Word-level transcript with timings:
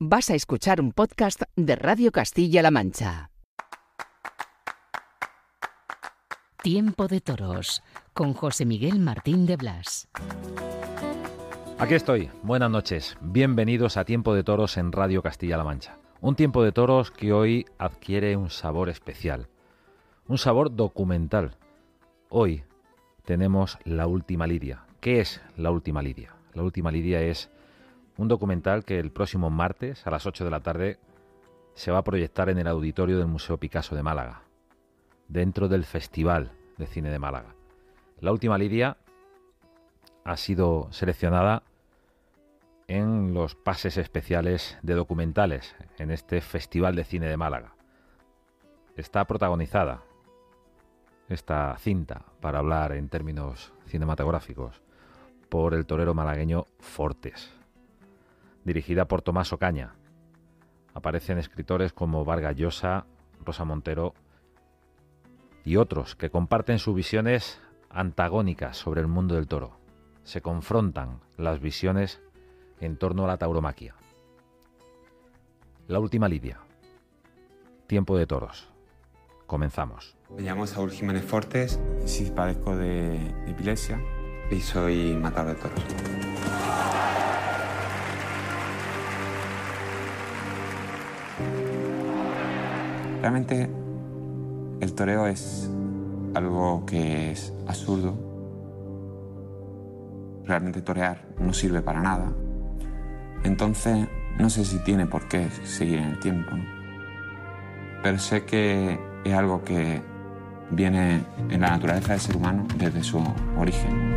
Vas 0.00 0.28
a 0.28 0.34
escuchar 0.34 0.80
un 0.80 0.90
podcast 0.90 1.42
de 1.54 1.76
Radio 1.76 2.10
Castilla-La 2.10 2.72
Mancha. 2.72 3.30
Tiempo 6.64 7.06
de 7.06 7.20
Toros 7.20 7.80
con 8.12 8.34
José 8.34 8.66
Miguel 8.66 8.98
Martín 8.98 9.46
de 9.46 9.56
Blas. 9.56 10.08
Aquí 11.78 11.94
estoy. 11.94 12.28
Buenas 12.42 12.72
noches. 12.72 13.16
Bienvenidos 13.20 13.96
a 13.96 14.04
Tiempo 14.04 14.34
de 14.34 14.42
Toros 14.42 14.78
en 14.78 14.90
Radio 14.90 15.22
Castilla-La 15.22 15.62
Mancha. 15.62 15.96
Un 16.20 16.34
tiempo 16.34 16.64
de 16.64 16.72
toros 16.72 17.12
que 17.12 17.32
hoy 17.32 17.64
adquiere 17.78 18.36
un 18.36 18.50
sabor 18.50 18.88
especial. 18.88 19.46
Un 20.26 20.38
sabor 20.38 20.74
documental. 20.74 21.56
Hoy 22.30 22.64
tenemos 23.24 23.78
La 23.84 24.08
Última 24.08 24.48
Lidia. 24.48 24.86
¿Qué 24.98 25.20
es 25.20 25.40
La 25.56 25.70
Última 25.70 26.02
Lidia? 26.02 26.34
La 26.52 26.64
Última 26.64 26.90
Lidia 26.90 27.20
es 27.20 27.48
un 28.16 28.28
documental 28.28 28.84
que 28.84 28.98
el 28.98 29.10
próximo 29.10 29.50
martes 29.50 30.06
a 30.06 30.10
las 30.10 30.26
8 30.26 30.44
de 30.44 30.50
la 30.50 30.60
tarde 30.60 30.98
se 31.74 31.90
va 31.90 31.98
a 31.98 32.04
proyectar 32.04 32.48
en 32.48 32.58
el 32.58 32.68
auditorio 32.68 33.18
del 33.18 33.26
Museo 33.26 33.58
Picasso 33.58 33.96
de 33.96 34.02
Málaga, 34.02 34.42
dentro 35.28 35.68
del 35.68 35.84
Festival 35.84 36.52
de 36.78 36.86
Cine 36.86 37.10
de 37.10 37.18
Málaga. 37.18 37.54
La 38.20 38.30
última 38.30 38.58
Lidia 38.58 38.96
ha 40.24 40.36
sido 40.36 40.88
seleccionada 40.92 41.64
en 42.86 43.34
los 43.34 43.54
pases 43.56 43.96
especiales 43.96 44.78
de 44.82 44.94
documentales 44.94 45.74
en 45.98 46.10
este 46.10 46.40
Festival 46.40 46.94
de 46.94 47.04
Cine 47.04 47.26
de 47.26 47.36
Málaga. 47.36 47.74
Está 48.96 49.24
protagonizada 49.24 50.02
esta 51.28 51.76
cinta, 51.78 52.26
para 52.40 52.58
hablar 52.58 52.92
en 52.92 53.08
términos 53.08 53.72
cinematográficos, 53.86 54.82
por 55.48 55.74
el 55.74 55.86
torero 55.86 56.14
malagueño 56.14 56.66
Fortes 56.78 57.63
dirigida 58.64 59.06
por 59.06 59.22
Tomás 59.22 59.52
Ocaña. 59.52 59.94
Aparecen 60.94 61.38
escritores 61.38 61.92
como 61.92 62.24
Vargas 62.24 62.56
Llosa, 62.56 63.06
Rosa 63.44 63.64
Montero 63.64 64.14
y 65.64 65.76
otros 65.76 66.14
que 66.14 66.30
comparten 66.30 66.78
sus 66.78 66.94
visiones 66.94 67.60
antagónicas 67.90 68.76
sobre 68.76 69.00
el 69.00 69.08
mundo 69.08 69.34
del 69.34 69.48
toro. 69.48 69.78
Se 70.24 70.40
confrontan 70.40 71.20
las 71.36 71.60
visiones 71.60 72.20
en 72.80 72.96
torno 72.96 73.24
a 73.24 73.28
la 73.28 73.38
tauromaquia. 73.38 73.94
La 75.86 76.00
última 76.00 76.28
lidia. 76.28 76.60
Tiempo 77.86 78.16
de 78.16 78.26
toros. 78.26 78.70
Comenzamos. 79.46 80.16
Me 80.34 80.42
llamo 80.42 80.66
Saúl 80.66 80.90
Jiménez 80.90 81.24
Fortes, 81.24 81.78
sí 82.06 82.32
padezco 82.34 82.74
de 82.76 83.16
epilepsia 83.46 84.00
y 84.50 84.60
soy 84.60 85.14
matador 85.14 85.54
de 85.54 85.62
toros. 85.62 86.23
Realmente 93.24 93.70
el 94.82 94.92
toreo 94.92 95.26
es 95.26 95.70
algo 96.34 96.84
que 96.84 97.30
es 97.32 97.54
absurdo. 97.66 98.14
Realmente 100.44 100.82
torear 100.82 101.24
no 101.38 101.54
sirve 101.54 101.80
para 101.80 102.02
nada. 102.02 102.30
Entonces 103.42 104.06
no 104.38 104.50
sé 104.50 104.66
si 104.66 104.78
tiene 104.80 105.06
por 105.06 105.26
qué 105.26 105.48
seguir 105.64 106.00
en 106.00 106.08
el 106.10 106.18
tiempo. 106.20 106.50
Pero 108.02 108.18
sé 108.18 108.44
que 108.44 109.00
es 109.24 109.32
algo 109.32 109.64
que 109.64 110.02
viene 110.70 111.24
en 111.48 111.62
la 111.62 111.70
naturaleza 111.70 112.12
del 112.12 112.20
ser 112.20 112.36
humano 112.36 112.66
desde 112.76 113.02
su 113.02 113.24
origen. 113.56 114.14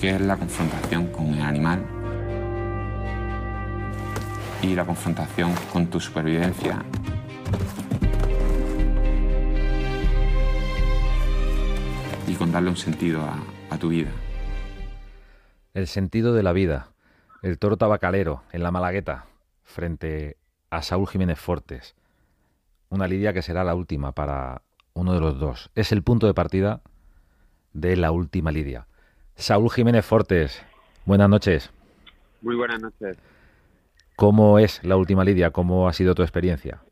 Que 0.00 0.14
es 0.14 0.20
la 0.20 0.36
confrontación 0.36 1.08
con 1.08 1.34
el 1.34 1.40
animal 1.40 1.84
y 4.62 4.74
la 4.74 4.84
confrontación 4.84 5.54
con 5.72 5.86
tu 5.86 6.00
supervivencia. 6.00 6.82
Y 12.26 12.34
con 12.34 12.52
darle 12.52 12.70
un 12.70 12.76
sentido 12.76 13.22
a, 13.70 13.78
tu 13.78 13.88
vida. 13.88 14.10
El 15.72 15.86
sentido 15.86 16.34
de 16.34 16.42
la 16.42 16.52
vida. 16.52 16.88
El 17.42 17.58
toro 17.58 17.78
tabacalero 17.78 18.42
en 18.52 18.62
la 18.62 18.70
Malagueta 18.70 19.24
frente 19.62 20.36
a 20.68 20.82
Saúl 20.82 21.08
Jiménez 21.08 21.38
Fortes. 21.38 21.94
Una 22.90 23.06
lidia 23.06 23.32
que 23.32 23.42
será 23.42 23.64
la 23.64 23.74
última 23.74 24.12
para 24.12 24.62
uno 24.92 25.14
de 25.14 25.20
los 25.20 25.38
dos. 25.38 25.70
Es 25.74 25.92
el 25.92 26.02
punto 26.02 26.26
de 26.26 26.34
partida 26.34 26.82
de 27.72 27.96
la 27.96 28.10
última 28.10 28.50
lidia. 28.50 28.86
Saúl 29.36 29.70
Jiménez 29.70 30.04
Fortes, 30.04 30.62
buenas 31.06 31.30
noches. 31.30 31.70
Muy 32.42 32.56
buenas 32.56 32.80
noches. 32.80 33.16
¿Cómo 34.20 34.58
es 34.58 34.84
la 34.84 34.98
última 34.98 35.24
lidia? 35.24 35.50
¿Cómo 35.50 35.88
ha 35.88 35.94
sido 35.94 36.14
tu 36.14 36.20
experiencia? 36.20 36.82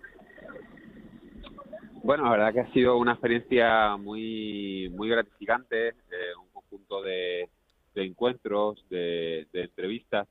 Bueno, 2.03 2.25
la 2.25 2.31
verdad 2.31 2.53
que 2.55 2.61
ha 2.61 2.73
sido 2.73 2.97
una 2.97 3.13
experiencia 3.13 3.99
muy 3.99 4.89
muy 4.97 5.11
gratificante, 5.11 5.89
eh, 5.89 5.93
un 6.41 6.49
conjunto 6.55 7.03
de, 7.03 7.51
encuentros, 7.97 8.83
de, 8.89 9.47
entrevistas 9.53 10.27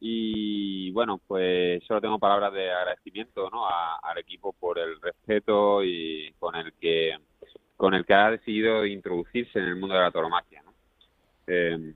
y 0.00 0.90
bueno, 0.90 1.20
pues 1.24 1.84
solo 1.84 2.00
tengo 2.00 2.18
palabras 2.18 2.52
de 2.52 2.68
agradecimiento 2.68 3.48
¿no? 3.50 3.68
al 3.68 4.18
equipo 4.18 4.52
por 4.54 4.80
el 4.80 5.00
respeto 5.00 5.84
y 5.84 6.34
con 6.40 6.56
el 6.56 6.72
que 6.72 7.16
con 7.76 7.94
el 7.94 8.04
que 8.04 8.14
ha 8.14 8.32
decidido 8.32 8.84
introducirse 8.84 9.60
en 9.60 9.66
el 9.66 9.76
mundo 9.76 9.94
de 9.94 10.00
la 10.00 10.10
tauromaquia. 10.10 10.64
¿no? 10.64 10.72
Eh, 11.46 11.94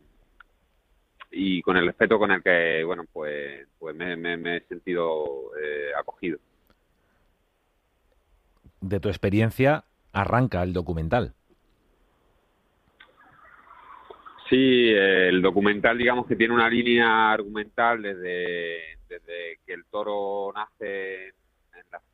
y 1.30 1.62
con 1.62 1.76
el 1.76 1.86
respeto 1.86 2.18
con 2.18 2.30
el 2.30 2.42
que, 2.42 2.82
bueno, 2.84 3.04
pues, 3.12 3.66
pues 3.78 3.94
me, 3.94 4.56
he 4.56 4.60
sentido 4.62 5.50
eh, 5.60 5.90
acogido. 5.98 6.38
De 8.80 9.00
tu 9.00 9.08
experiencia 9.08 9.84
arranca 10.12 10.62
el 10.62 10.72
documental. 10.72 11.34
Sí, 14.48 14.90
el 14.94 15.42
documental 15.42 15.98
digamos 15.98 16.26
que 16.26 16.36
tiene 16.36 16.54
una 16.54 16.70
línea 16.70 17.30
argumental 17.30 18.00
desde, 18.00 18.98
desde 19.06 19.58
que 19.66 19.74
el 19.74 19.84
toro 19.84 20.50
nace 20.54 21.28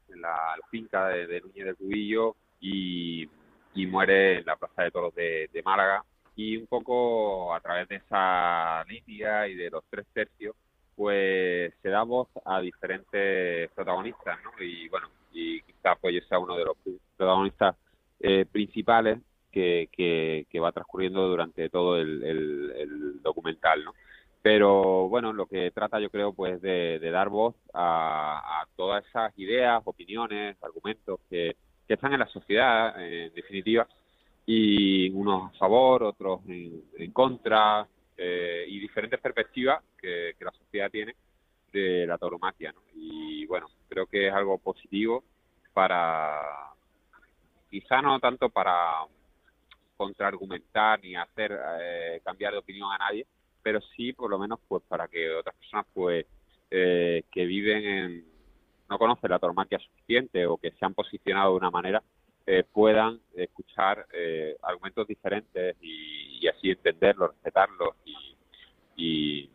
en 0.09 0.21
la, 0.21 0.37
finca 0.69 1.09
de, 1.09 1.41
Núñez 1.41 1.67
del 1.67 1.77
Cubillo 1.77 2.35
y, 2.61 3.29
muere 3.87 4.39
en 4.39 4.47
la 4.47 4.57
Plaza 4.57 4.83
de 4.83 4.91
Toros 4.91 5.15
de 5.15 5.63
Málaga 5.65 6.05
y 6.37 6.57
un 6.57 6.67
poco 6.67 7.55
a 7.55 7.61
través 7.61 7.89
de 7.89 7.97
esa 7.97 8.85
lidia 8.85 9.47
y 9.49 9.55
de 9.55 9.71
los 9.71 9.85
tres 9.91 10.07
tercios, 10.13 10.55
pues 10.97 11.73
se 11.83 11.89
da 11.89 12.03
voz 12.03 12.29
a 12.45 12.61
diferentes 12.61 13.71
protagonistas, 13.73 14.39
¿no? 14.43 14.51
Y 14.63 14.89
bueno, 14.89 15.09
y 15.33 15.61
quizás 15.63 15.99
pues 16.01 16.15
yo 16.15 16.21
sea 16.29 16.39
uno 16.39 16.57
de 16.57 16.65
los 16.65 16.77
protagonistas 17.17 17.77
eh, 18.21 18.47
principales 18.51 19.19
que, 19.51 19.89
que, 19.93 20.61
va 20.61 20.73
transcurriendo 20.73 21.29
durante 21.29 21.69
todo 21.69 21.97
el, 21.97 23.21
documental, 23.23 23.85
¿no? 23.85 23.95
Pero 24.43 25.09
bueno, 25.09 25.33
lo 25.33 25.47
que 25.47 25.71
trata 25.71 26.01
yo 26.01 26.11
creo 26.11 26.33
pues 26.35 26.61
de, 26.61 26.99
dar 27.11 27.29
voz 27.29 27.55
a, 27.73 28.63
a, 28.63 28.67
todas 28.77 29.07
esas 29.07 29.33
ideas, 29.39 29.81
opiniones, 29.85 30.57
argumentos 30.63 31.21
que, 31.31 31.57
que 31.87 31.95
están 31.95 32.13
en 32.13 32.21
la 32.21 32.27
sociedad, 32.27 33.01
en 33.01 33.33
definitiva, 33.35 33.87
y 34.47 35.11
unos 35.11 35.55
a 35.55 35.59
favor, 35.59 36.03
otros 36.03 36.41
en, 36.47 37.13
contra, 37.13 37.87
eh, 38.17 38.65
y 38.69 38.79
diferentes 38.79 39.21
perspectivas 39.21 39.83
que, 39.99 40.35
la 40.41 40.53
sociedad 40.53 40.91
tiene 40.91 41.15
de 41.73 42.07
la 42.07 42.19
tauromaquia. 42.19 42.73
¿no? 42.73 42.81
Y 42.95 43.47
bueno, 43.47 43.69
creo 43.89 44.07
que 44.07 44.29
es 44.29 44.35
algo 44.35 44.59
positivo 44.59 45.25
para, 45.73 46.41
quizá 47.71 48.03
no 48.03 48.21
tanto 48.21 48.51
para 48.51 49.07
contraargumentar 49.97 51.01
ni 51.03 51.17
hacer 51.17 51.59
eh, 51.81 52.21
cambiar 52.25 52.53
de 52.53 52.59
opinión 52.59 52.93
a 52.93 52.99
nadie, 52.99 53.27
pero 53.63 53.81
sí 53.97 54.13
por 54.13 54.31
lo 54.31 54.39
menos 54.39 54.61
pues 54.69 54.83
para 54.89 55.09
que 55.09 55.31
otras 55.31 55.55
personas 55.57 55.87
pues 55.95 56.27
eh, 56.71 57.25
que 57.31 57.45
viven 57.47 57.85
en 57.85 58.25
no 58.89 58.99
conocen 58.99 59.31
la 59.31 59.39
tauromaquia 59.39 59.79
suficiente 59.79 60.47
o 60.47 60.59
que 60.59 60.73
se 60.73 60.85
han 60.85 60.95
posicionado 60.95 61.53
de 61.53 61.57
una 61.57 61.71
manera 61.71 62.03
eh, 62.47 62.63
puedan 62.71 63.21
escuchar 63.35 64.07
eh, 64.13 64.57
argumentos 64.63 65.07
diferentes 65.07 65.77
y, 65.81 66.47
así 66.47 66.71
entenderlos, 66.71 67.31
respetarlos 67.31 67.95
y, 68.97 69.49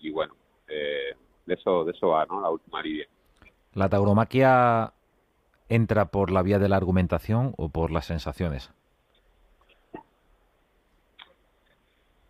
y, 0.00 0.10
bueno, 0.10 0.34
eh, 0.66 1.14
de 1.46 1.54
eso 1.54 1.84
de 1.84 1.92
eso 1.92 2.08
va, 2.08 2.26
¿no? 2.26 2.40
La 2.40 2.50
última 2.50 2.82
línea. 2.82 3.06
¿La 3.74 3.88
tauromaquia 3.88 4.92
entra 5.68 6.06
por 6.06 6.32
la 6.32 6.42
vía 6.42 6.58
de 6.58 6.68
la 6.68 6.76
argumentación 6.76 7.54
o 7.56 7.68
por 7.68 7.92
las 7.92 8.06
sensaciones? 8.06 8.72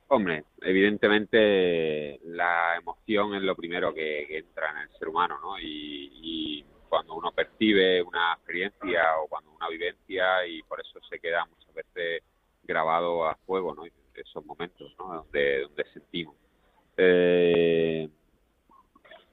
Hombre, 0.09 0.45
evidentemente 0.61 2.21
la 2.25 2.77
emoción 2.77 3.35
es 3.35 3.43
lo 3.43 3.57
primero 3.57 3.95
que, 3.95 4.37
entra 4.37 4.71
en 4.73 4.77
el 4.77 4.99
ser 4.99 5.09
humano, 5.09 5.39
¿no? 5.41 5.59
y 5.59 6.63
cuando 6.93 7.15
uno 7.15 7.33
percibe 7.33 8.03
una 8.03 8.35
experiencia 8.35 9.17
o 9.19 9.27
cuando 9.27 9.51
una 9.53 9.67
vivencia 9.71 10.47
y 10.47 10.63
por 10.65 10.79
eso 10.79 11.01
se 11.09 11.19
queda 11.19 11.47
muchas 11.47 11.73
veces 11.73 12.23
grabado 12.65 13.27
a 13.27 13.35
fuego, 13.47 13.75
¿no? 13.75 13.85
Esos 14.15 14.45
momentos, 14.45 14.95
¿no? 14.99 15.15
Donde, 15.23 15.71
sentimos. 15.95 16.37
Eh, 16.99 18.11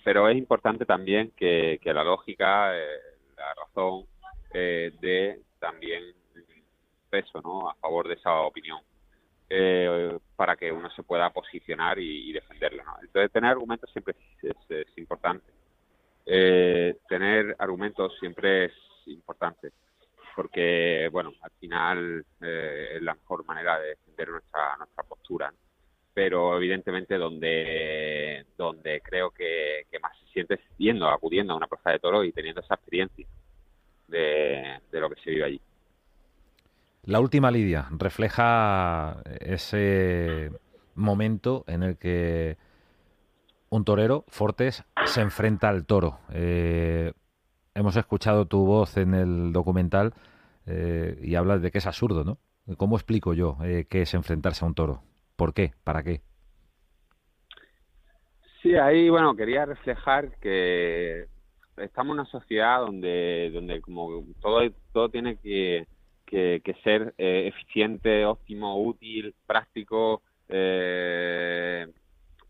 pero 0.05 0.29
es 0.29 0.37
importante 0.37 0.85
también 0.85 1.33
que, 1.35 1.81
la 1.83 2.05
lógica, 2.05 2.71
la 3.35 3.53
razón, 3.55 4.05
de 4.53 5.41
también 5.59 6.13
peso 7.09 7.41
¿no? 7.41 7.69
a 7.69 7.75
favor 7.75 8.07
de 8.07 8.13
esa 8.13 8.39
opinión. 8.39 8.79
para 10.37 10.55
que 10.55 10.71
uno 10.71 10.89
se 10.91 11.03
pueda 11.03 11.29
posicionar 11.31 11.99
y, 11.99 12.31
defenderla. 12.31 12.85
Entonces, 13.01 13.33
tener 13.33 13.51
argumentos 13.51 13.91
siempre 13.91 14.15
es, 14.43 14.97
importante. 14.97 15.58
Tener 16.25 17.55
argumentos 17.59 18.13
siempre 18.19 18.65
es 18.65 18.73
importante 19.07 19.71
porque, 20.39 21.09
bueno, 21.11 21.33
al 21.41 21.51
final 21.59 22.25
eh, 22.39 22.93
es 22.95 23.01
la 23.01 23.13
mejor 23.13 23.45
manera 23.45 23.77
de 23.77 23.89
defender 23.89 24.29
nuestra, 24.29 24.77
nuestra 24.77 25.03
postura. 25.03 25.53
Pero 26.13 26.55
evidentemente 26.55 27.17
donde, 27.17 28.45
donde 28.57 29.01
creo 29.01 29.31
que, 29.31 29.85
más 30.01 30.17
se 30.17 30.27
siente 30.31 30.53
es 30.53 30.61
yendo, 30.77 31.09
acudiendo 31.09 31.51
a 31.51 31.57
una 31.57 31.67
plaza 31.67 31.91
de 31.91 31.99
toro 31.99 32.23
y 32.23 32.31
teniendo 32.31 32.61
esa 32.61 32.75
experiencia 32.75 33.27
de, 34.07 34.79
lo 34.93 35.09
que 35.09 35.21
se 35.21 35.31
vive 35.31 35.43
allí. 35.43 35.61
La 37.03 37.19
última 37.19 37.51
Lidia 37.51 37.87
refleja 37.91 39.21
ese 39.41 40.51
momento 40.95 41.65
en 41.67 41.83
el 41.83 41.97
que 41.97 42.55
un 43.69 43.85
torero, 43.85 44.25
Fortes, 44.27 44.83
se 45.05 45.21
enfrenta 45.21 45.69
al 45.69 45.85
toro. 45.85 46.19
Eh, 46.33 47.13
hemos 47.75 47.95
escuchado 47.95 48.45
tu 48.45 48.65
voz 48.65 48.97
en 48.97 49.13
el 49.13 49.53
documental 49.53 50.13
eh, 50.65 51.17
y 51.21 51.35
hablas 51.35 51.61
de 51.61 51.71
que 51.71 51.77
es 51.77 51.87
absurdo, 51.87 52.23
¿no? 52.23 52.37
¿Cómo 52.77 52.97
explico 52.97 53.33
yo 53.33 53.57
eh, 53.63 53.85
qué 53.89 54.03
es 54.03 54.13
enfrentarse 54.13 54.63
a 54.63 54.67
un 54.67 54.75
toro? 54.75 55.01
¿Por 55.35 55.53
qué? 55.53 55.71
¿Para 55.83 56.03
qué? 56.03 56.21
Sí, 58.61 58.75
ahí, 58.75 59.09
bueno, 59.09 59.35
quería 59.35 59.65
reflejar 59.65 60.37
que 60.39 61.25
estamos 61.77 62.13
en 62.13 62.19
una 62.19 62.29
sociedad 62.29 62.81
donde, 62.81 63.49
donde 63.53 63.81
como 63.81 64.25
todo, 64.41 64.59
todo 64.91 65.09
tiene 65.09 65.37
que, 65.37 65.87
que, 66.25 66.75
ser 66.83 67.13
eh, 67.17 67.47
eficiente, 67.47 68.25
óptimo, 68.25 68.83
útil, 68.83 69.33
práctico, 69.47 70.21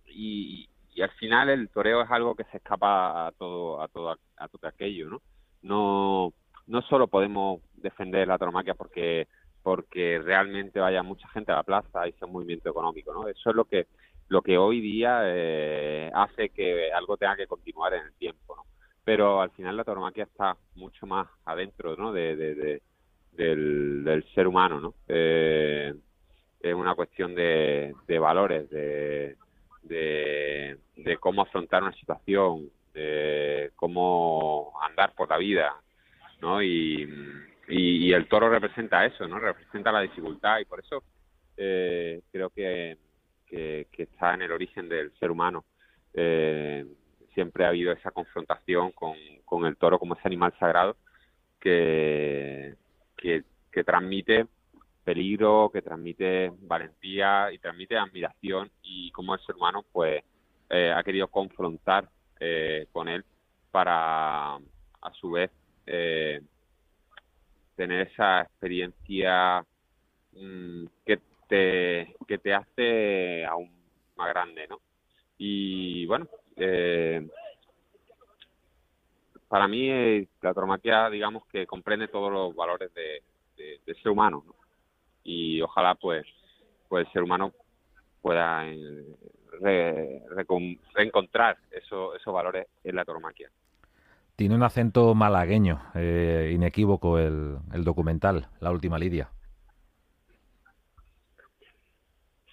y, 0.07 0.69
y 1.00 1.01
al 1.01 1.12
final 1.12 1.48
el 1.48 1.69
toreo 1.69 2.01
es 2.01 2.12
algo 2.12 2.36
que 2.36 2.44
se 2.51 2.57
escapa 2.57 3.28
a 3.28 3.31
todo 3.31 3.81
a 3.81 3.88
todo 3.88 4.18
a 4.36 4.48
todo 4.50 4.68
aquello 4.68 5.10
no 5.10 5.22
no 5.62 6.34
no 6.68 6.81
solo 6.81 7.07
podemos 7.07 7.62
defender 7.75 8.28
la 8.28 8.38
tauromaquia 8.38 8.74
porque 8.74 9.30
porque 9.63 10.19
realmente 10.19 10.81
vaya 10.81 11.01
mucha 11.01 11.25
gente 11.30 11.54
a 11.54 11.56
la 11.56 11.63
plaza 11.63 12.06
y 12.06 12.12
sea 12.13 12.28
un 12.28 12.34
movimiento 12.34 12.69
económico 12.69 13.13
no 13.13 13.30
eso 13.30 13.50
es 13.50 13.56
lo 13.56 13.63
que 13.63 13.88
lo 14.28 14.42
que 14.42 14.57
hoy 14.57 14.81
día 14.81 15.22
eh, 15.24 16.12
hace 16.13 16.50
que 16.50 16.92
algo 16.92 17.16
tenga 17.16 17.38
que 17.38 17.48
continuar 17.48 17.94
en 17.94 18.04
el 18.04 18.13
tiempo 18.16 18.57
no 18.57 18.63
pero 19.06 19.42
al 19.42 19.51
final 19.51 19.78
la 19.78 19.86
tauromaquia 19.86 20.25
está 20.25 20.57
mucho 20.75 21.07
más 21.07 21.30
adentro 21.46 21.96
no 21.96 22.12
de, 22.12 22.36
de, 22.36 22.81
del, 23.31 24.04
del, 24.04 24.24
ser 24.36 24.48
humano 24.48 24.81
no 24.81 24.96
eh, 25.07 25.94
es 26.60 26.75
una 26.75 26.94
cuestión 26.94 27.36
de, 27.36 27.96
de 28.06 28.19
valores 28.19 28.69
de 28.69 29.38
de, 29.84 30.78
cómo 31.20 31.42
afrontar 31.42 31.84
una 31.84 31.94
situación, 31.94 32.70
de 32.94 33.72
cómo 33.76 34.74
andar 34.81 35.14
por 35.16 35.30
la 35.30 35.38
vida, 35.38 35.74
¿no? 36.42 36.62
Y, 36.62 37.38
el 38.12 38.28
toro 38.28 38.50
representa 38.50 39.06
eso, 39.06 39.28
¿no? 39.28 39.40
Representa 39.40 39.92
la 39.92 40.02
dificultad 40.02 40.60
y 40.60 40.66
por 40.66 40.80
eso 40.80 41.04
eh, 41.56 42.22
creo 42.31 42.50
que, 42.50 42.98
que, 43.46 43.88
está 43.96 44.34
en 44.34 44.42
el 44.42 44.52
origen 44.52 44.90
del 44.90 45.12
ser 45.20 45.30
humano. 45.30 45.66
Eh, 46.14 46.86
siempre 47.36 47.66
ha 47.66 47.70
habido 47.70 47.92
esa 47.92 48.10
confrontación 48.12 48.92
con, 48.92 49.16
con 49.46 49.66
el 49.66 49.78
toro 49.78 50.00
como 50.00 50.16
ese 50.16 50.28
animal 50.28 50.54
sagrado 50.60 50.98
que, 51.60 52.75
que, 53.16 53.44
que 53.72 53.84
transmite 53.84 54.48
peligro, 55.10 55.72
que 55.74 55.82
transmite 55.82 56.52
valentía 56.62 57.52
y 57.52 57.58
transmite 57.58 57.98
admiración 57.98 58.70
y 58.84 59.10
como 59.10 59.34
el 59.34 59.40
ser 59.42 59.56
humano 59.56 59.84
pues 59.92 60.24
eh, 60.70 60.94
ha 60.96 61.02
querido 61.02 61.28
confrontar 61.30 62.08
eh, 62.40 62.86
con 62.92 63.10
él 63.10 63.26
para 63.72 64.58
a 64.58 65.14
su 65.20 65.32
vez 65.32 65.50
eh, 65.88 66.40
tener 67.76 68.08
esa 68.08 68.42
experiencia 68.42 69.66
mm, 70.34 70.86
que 71.04 71.20
te 71.48 72.16
que 72.28 72.38
te 72.38 72.54
hace 72.54 73.46
aún 73.48 73.72
más 74.16 74.30
grande 74.30 74.68
no 74.68 74.80
y 75.40 76.06
bueno 76.06 76.28
para 79.48 79.68
mí 79.68 79.90
la 80.44 80.54
tauromaquia 80.54 81.10
digamos 81.10 81.48
que 81.48 81.66
comprende 81.66 82.10
todos 82.10 82.32
los 82.32 82.56
valores 82.56 82.94
de, 82.94 83.24
ser 83.96 84.12
humano 84.12 84.44
¿no? 84.46 84.59
Y 85.30 85.62
ojalá 85.62 85.94
pues 85.94 86.26
pues 86.88 87.06
el 87.06 87.14
ser 87.14 87.22
humano 87.22 87.54
pueda 88.22 88.66
eh, 88.68 90.24
reencontrar 90.96 91.58
eso, 91.72 92.16
esos 92.16 92.34
valores 92.34 92.68
en 92.84 92.96
la 92.96 93.06
tauromaquia. 93.06 93.50
Tiene 94.36 94.56
un 94.56 94.64
acento 94.64 95.14
malagueño, 95.14 95.81
eh, 95.96 96.52
inequívoco 96.54 97.20
el, 97.20 97.58
el, 97.74 97.84
documental, 97.84 98.48
La 98.60 98.72
Última 98.72 98.98
Lidia. 98.98 99.30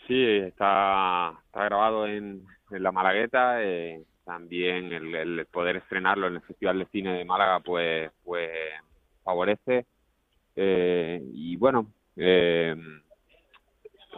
Sí, 0.06 0.22
está, 0.22 1.32
está 1.46 1.64
grabado 1.64 2.06
en, 2.06 2.44
la 2.70 2.92
Malagueta. 2.92 3.62
Eh, 3.62 4.04
también 4.24 4.92
el, 4.92 5.14
el, 5.14 5.46
poder 5.46 5.76
estrenarlo 5.76 6.26
en 6.26 6.34
el 6.34 6.42
Festival 6.42 6.80
de 6.80 6.86
Cine 6.86 7.12
de 7.12 7.24
Málaga, 7.24 7.60
pues, 7.60 8.10
pues 8.24 8.50
favorece. 9.24 9.86
y 10.56 11.56
bueno, 11.56 11.86
eh, 12.16 12.74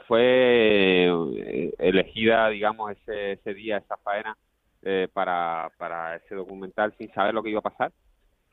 fue 0.06 1.06
eh, 1.06 1.74
elegida, 1.78 2.48
digamos, 2.48 2.92
ese, 2.92 3.32
ese 3.32 3.54
día, 3.54 3.78
esa 3.78 3.96
faena, 3.98 4.36
eh, 4.82 5.08
para, 5.12 5.70
para 5.76 6.16
ese 6.16 6.34
documental 6.34 6.94
sin 6.96 7.12
saber 7.12 7.34
lo 7.34 7.42
que 7.42 7.50
iba 7.50 7.58
a 7.58 7.62
pasar, 7.62 7.92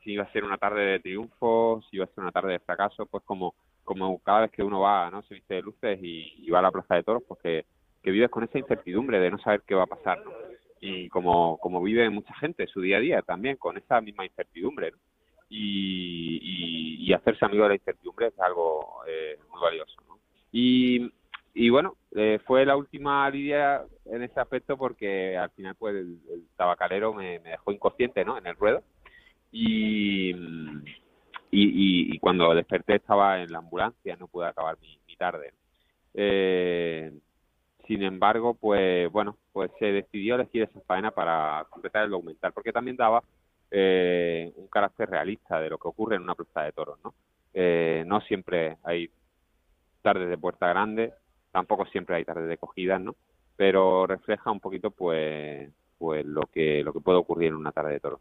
si 0.02 0.12
iba 0.12 0.24
a 0.24 0.32
ser 0.32 0.44
una 0.44 0.58
tarde 0.58 0.82
de 0.82 1.00
triunfo, 1.00 1.82
si 1.88 1.96
iba 1.96 2.04
a 2.04 2.08
ser 2.08 2.22
una 2.22 2.32
tarde 2.32 2.52
de 2.52 2.58
fracaso, 2.58 3.06
pues 3.06 3.22
como, 3.24 3.54
como 3.84 4.18
cada 4.20 4.42
vez 4.42 4.50
que 4.50 4.62
uno 4.62 4.80
va, 4.80 5.10
¿no? 5.10 5.22
Se 5.22 5.34
viste 5.34 5.54
de 5.54 5.62
luces 5.62 5.98
y, 6.02 6.50
va 6.50 6.58
a 6.58 6.62
la 6.62 6.72
Plaza 6.72 6.96
de 6.96 7.02
Toros, 7.04 7.22
pues 7.26 7.40
que, 7.40 7.64
vives 8.10 8.30
con 8.30 8.44
esa 8.44 8.58
incertidumbre 8.58 9.18
de 9.18 9.32
no 9.32 9.38
saber 9.38 9.62
qué 9.66 9.74
va 9.74 9.82
a 9.82 9.86
pasar, 9.86 10.22
Y 10.80 11.08
como, 11.08 11.58
como 11.58 11.82
vive 11.82 12.08
mucha 12.10 12.34
gente 12.34 12.68
su 12.68 12.80
día 12.80 12.98
a 12.98 13.00
día 13.00 13.22
también, 13.22 13.56
con 13.56 13.76
esa 13.76 14.00
misma 14.00 14.24
incertidumbre, 14.24 14.92
y, 15.48 17.06
y, 17.06 17.12
hacerse 17.12 17.44
amigo 17.44 17.62
de 17.64 17.68
la 17.70 17.74
incertidumbre 17.76 18.28
es 18.28 18.40
algo 18.40 19.02
eh, 19.06 19.38
muy 19.50 19.60
valioso. 19.60 19.94
Y, 20.52 21.10
y 21.54 21.70
bueno, 21.70 21.96
eh, 22.14 22.38
fue 22.44 22.66
la 22.66 22.76
última 22.76 23.28
lidia 23.30 23.84
en 24.04 24.22
ese 24.22 24.40
aspecto 24.40 24.76
porque 24.76 25.36
al 25.36 25.50
final 25.50 25.74
pues 25.76 25.96
el, 25.96 26.18
tabacalero 26.56 27.12
me, 27.14 27.38
dejó 27.38 27.72
inconsciente 27.72 28.24
¿no? 28.24 28.36
en 28.38 28.46
el 28.46 28.56
ruedo 28.56 28.82
y, 29.52 30.34
y, 31.50 32.18
cuando 32.18 32.54
desperté 32.54 32.96
estaba 32.96 33.40
en 33.40 33.52
la 33.52 33.58
ambulancia, 33.58 34.16
no 34.16 34.28
pude 34.28 34.46
acabar 34.46 34.76
mi, 34.80 34.98
tarde. 35.16 35.54
Eh, 36.12 37.10
sin 37.86 38.02
embargo, 38.02 38.52
pues 38.52 39.10
bueno, 39.10 39.38
pues 39.52 39.70
se 39.78 39.86
decidió 39.86 40.34
elegir 40.34 40.64
esa 40.64 40.80
faena 40.82 41.10
para 41.10 41.66
completar 41.70 42.04
el 42.04 42.10
documental 42.10 42.52
porque 42.52 42.72
también 42.72 42.98
daba 42.98 43.22
eh, 43.70 44.52
un 44.56 44.68
carácter 44.68 45.10
realista 45.10 45.60
de 45.60 45.70
lo 45.70 45.78
que 45.78 45.88
ocurre 45.88 46.16
en 46.16 46.22
una 46.22 46.34
plaza 46.34 46.62
de 46.62 46.72
toros, 46.72 46.98
¿no? 47.04 47.14
Eh, 47.54 48.04
no 48.06 48.20
siempre 48.20 48.76
hay 48.82 49.10
tardes 50.02 50.28
de 50.28 50.38
puerta 50.38 50.68
grande, 50.68 51.12
tampoco 51.50 51.86
siempre 51.86 52.16
hay 52.16 52.24
tardes 52.24 52.48
de 52.48 52.58
cogidas, 52.58 53.00
¿no? 53.00 53.16
Pero 53.56 54.06
refleja 54.06 54.50
un 54.50 54.60
poquito, 54.60 54.90
pues, 54.90 55.70
pues 55.98 56.24
lo 56.26 56.42
que 56.42 56.82
lo 56.84 56.92
que 56.92 57.00
puede 57.00 57.18
ocurrir 57.18 57.48
en 57.48 57.56
una 57.56 57.72
tarde 57.72 57.92
de 57.92 58.00
toros. 58.00 58.20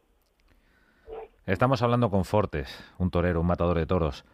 Estamos 1.46 1.82
hablando 1.84 2.10
con 2.10 2.26
Fortes, 2.26 2.84
un 2.98 3.12
torero, 3.12 3.42
un 3.42 3.48
matador 3.48 3.78
de 3.78 3.86
toros, 3.86 4.26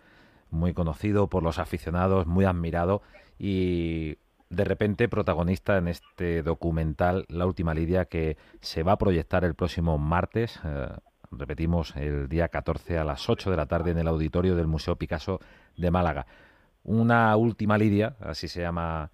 muy 0.50 0.74
conocido 0.74 1.28
por 1.28 1.44
los 1.44 1.60
aficionados, 1.60 2.28
muy 2.28 2.46
admirado 2.46 3.02
y 3.38 4.18
de 4.52 4.66
repente 4.66 5.08
protagonista 5.08 5.78
en 5.78 5.88
este 5.88 6.44
documental 6.44 7.26
La 7.30 7.46
Última 7.46 7.74
Lidia 7.74 8.06
que 8.06 8.38
se 8.60 8.84
va 8.84 8.94
a 8.94 8.98
proyectar 8.98 9.46
el 9.46 9.56
próximo 9.56 9.98
martes, 9.98 10.60
eh, 10.66 10.90
repetimos, 11.32 11.96
el 11.96 12.28
día 12.28 12.50
14 12.50 12.98
a 12.98 13.06
las 13.06 13.30
8 13.30 13.50
de 13.50 13.58
la 13.58 13.66
tarde 13.66 13.92
en 13.92 13.98
el 13.98 14.10
auditorio 14.10 14.56
del 14.56 14.68
Museo 14.68 14.98
Picasso 14.98 15.40
de 15.78 15.90
Málaga. 15.90 16.28
Una 16.84 17.34
última 17.38 17.78
Lidia, 17.78 18.18
así 18.20 18.50
se 18.50 18.62
llama 18.62 19.12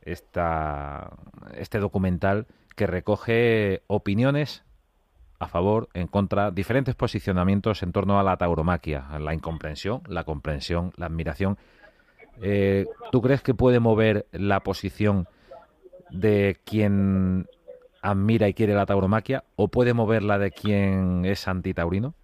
esta, 0.00 1.10
este 1.54 1.78
documental, 1.78 2.46
que 2.74 2.86
recoge 2.86 3.82
opiniones 3.86 4.64
a 5.38 5.48
favor, 5.48 5.90
en 5.92 6.06
contra, 6.06 6.50
diferentes 6.50 6.94
posicionamientos 6.94 7.82
en 7.82 7.92
torno 7.92 8.18
a 8.18 8.22
la 8.22 8.38
tauromaquia, 8.38 9.18
la 9.18 9.34
incomprensión, 9.34 10.02
la 10.06 10.24
comprensión, 10.24 10.92
la 10.96 11.06
admiración 11.06 11.58
eh, 12.42 12.86
¿Tú 13.12 13.20
crees 13.20 13.42
que 13.42 13.54
puede 13.54 13.80
mover 13.80 14.26
la 14.32 14.60
posición 14.60 15.26
de 16.10 16.56
quien 16.64 17.46
admira 18.02 18.48
y 18.48 18.54
quiere 18.54 18.74
la 18.74 18.86
tauromaquia 18.86 19.44
o 19.56 19.68
puede 19.68 19.92
mover 19.92 20.22
la 20.22 20.38
de 20.38 20.50
quien 20.50 21.24
es 21.24 21.46
antitaurino? 21.46 22.14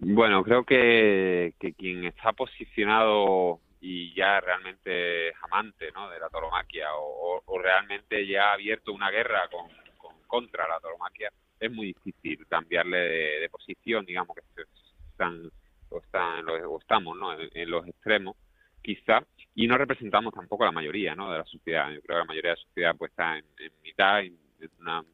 Bueno, 0.00 0.42
creo 0.42 0.64
que, 0.64 1.54
que 1.60 1.74
quien 1.74 2.04
está 2.04 2.32
posicionado 2.32 3.60
y 3.80 4.14
ya 4.14 4.40
realmente 4.40 5.28
es 5.28 5.34
amante 5.42 5.90
¿no? 5.92 6.08
de 6.08 6.20
la 6.20 6.28
tauromaquia 6.28 6.86
o, 6.96 7.42
realmente 7.60 8.26
ya 8.26 8.50
ha 8.50 8.52
abierto 8.54 8.92
una 8.92 9.10
guerra 9.10 9.48
con, 9.50 9.68
contra 10.26 10.66
la 10.66 10.80
tauromaquia, 10.80 11.30
es 11.60 11.70
muy 11.70 11.88
difícil 11.88 12.44
cambiarle 12.48 12.98
de, 12.98 13.48
posición, 13.50 14.04
digamos 14.04 14.36
que 14.36 14.62
están 15.10 15.50
o, 15.92 15.98
están, 16.00 16.48
o 16.48 16.78
estamos 16.78 17.16
¿no? 17.16 17.34
en, 17.38 17.70
los 17.70 17.86
extremos, 17.86 18.36
quizá, 18.82 19.24
y 19.54 19.66
no 19.66 19.76
representamos 19.76 20.34
tampoco 20.34 20.64
la 20.64 20.72
mayoría 20.72 21.14
¿no? 21.14 21.30
de 21.30 21.38
la 21.38 21.44
sociedad. 21.44 21.90
Yo 21.90 22.00
creo 22.02 22.16
que 22.16 22.20
la 22.20 22.24
mayoría 22.24 22.50
de 22.50 22.56
la 22.56 22.62
sociedad 22.62 22.96
pues 22.96 23.10
está 23.10 23.38
en, 23.38 23.44
mitad, 23.82 24.20
en, 24.20 24.38
un 24.60 25.04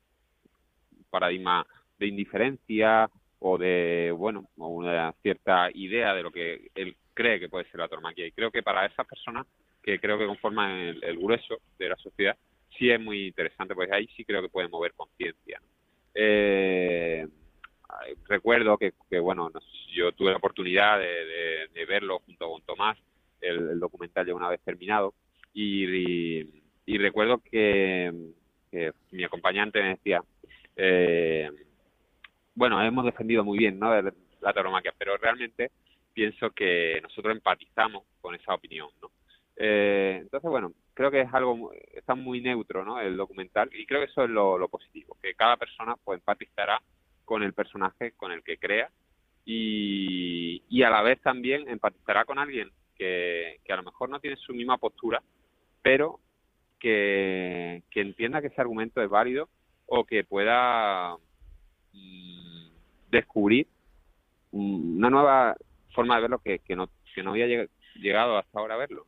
paradigma 1.11 1.67
de 1.99 2.07
indiferencia 2.07 3.11
o 3.41 3.59
de, 3.59 4.13
bueno, 4.17 4.49
una 4.57 5.13
cierta 5.23 5.71
idea 5.73 6.15
de 6.15 6.23
lo 6.23 6.31
que 6.31 6.71
él 6.75 6.97
cree 7.15 7.41
que 7.41 7.49
puede 7.49 7.69
ser 7.71 7.81
la 7.81 7.89
tauromaquia. 7.89 8.27
Y 8.27 8.33
creo 8.33 8.51
que 8.51 8.63
para 8.63 8.87
esas 8.87 9.07
personas 9.07 9.47
que 9.83 9.99
creo 9.99 10.19
que 10.19 10.27
conforman 10.27 10.99
el, 11.03 11.19
grueso 11.19 11.59
de 11.79 11.89
la 11.89 11.97
sociedad, 11.97 12.37
sí 12.77 12.91
es 12.91 13.01
muy 13.01 13.29
interesante, 13.29 13.75
pues 13.75 13.91
ahí 13.91 14.09
sí 14.17 14.25
creo 14.25 14.43
que 14.43 14.49
puede 14.49 14.69
mover 14.69 14.93
conciencia. 14.95 15.61
Eh, 16.15 17.27
recuerdo 18.27 18.79
que, 18.79 18.93
bueno, 19.19 19.51
yo 19.93 20.13
tuve 20.13 20.31
la 20.31 20.37
oportunidad 20.37 20.99
de, 20.99 21.85
verlo 21.87 22.21
junto 22.21 22.51
con 22.51 22.63
Tomás, 22.63 22.99
el, 23.41 23.79
documental 23.79 24.27
ya 24.27 24.35
una 24.35 24.49
vez 24.49 24.61
terminado, 24.63 25.15
y, 25.55 26.45
recuerdo 26.99 27.39
que, 27.39 28.13
mi 29.11 29.25
acompañante 29.25 29.83
me 29.83 29.91
decía, 29.91 30.23
eh, 30.77 31.51
bueno, 32.55 32.83
hemos 32.83 33.05
defendido 33.05 33.45
muy 33.45 33.59
bien 33.59 33.79
¿no? 33.79 33.91
la 33.93 34.53
tauromaquia, 34.53 34.93
pero 34.99 35.17
realmente 35.17 35.71
pienso 36.13 36.51
que 36.51 37.01
nosotros 37.01 37.35
empatizamos 37.35 38.03
con 38.21 38.35
esa 38.35 38.55
opinión, 38.55 38.89
¿no? 39.01 39.11
Eh, 39.57 40.19
entonces, 40.23 40.51
bueno, 40.51 40.73
creo 40.95 41.11
que 41.11 41.21
es 41.21 41.33
algo, 41.33 41.73
está 41.93 42.15
muy 42.15 42.41
neutro, 42.41 42.85
¿no? 42.85 43.01
El 43.01 43.17
documental, 43.17 43.71
y 43.73 43.87
creo 43.87 44.01
que 44.01 44.11
eso 44.11 44.25
es 44.25 44.31
lo, 44.31 44.69
positivo, 44.69 45.17
que 45.23 45.35
cada 45.35 45.57
persona 45.57 45.95
pues 46.05 46.19
empatizará 46.19 46.81
con 47.29 47.43
el 47.43 47.53
personaje 47.53 48.13
con 48.13 48.33
el 48.33 48.43
que 48.43 48.57
crea 48.57 48.89
y, 49.45 50.63
y 50.71 50.83
a 50.83 50.89
la 50.89 51.03
vez 51.03 51.21
también 51.21 51.69
empatizará 51.69 52.25
con 52.25 52.39
alguien 52.39 52.71
que, 52.97 53.61
que 53.63 53.73
a 53.75 53.77
lo 53.77 53.83
mejor 53.83 54.09
no 54.09 54.19
tiene 54.19 54.37
su 54.37 54.55
misma 54.55 54.79
postura, 54.79 55.23
pero 55.83 56.21
que, 56.81 57.83
que 57.91 58.01
entienda 58.01 58.41
que 58.41 58.47
ese 58.47 58.63
argumento 58.63 59.03
es 59.03 59.11
válido 59.11 59.51
o 59.85 60.05
que 60.05 60.25
pueda 60.25 61.19
mm, 61.93 62.69
descubrir 63.11 63.67
una 64.53 65.11
nueva 65.11 65.55
forma 65.95 66.17
de 66.17 66.23
verlo 66.23 66.39
que, 66.39 66.61
que, 66.61 66.77
no, 66.77 66.89
que 67.15 67.23
no 67.23 67.33
había 67.33 67.69
llegado 67.95 68.39
hasta 68.39 68.59
ahora 68.59 68.77
a 68.77 68.79
verlo. 68.79 69.05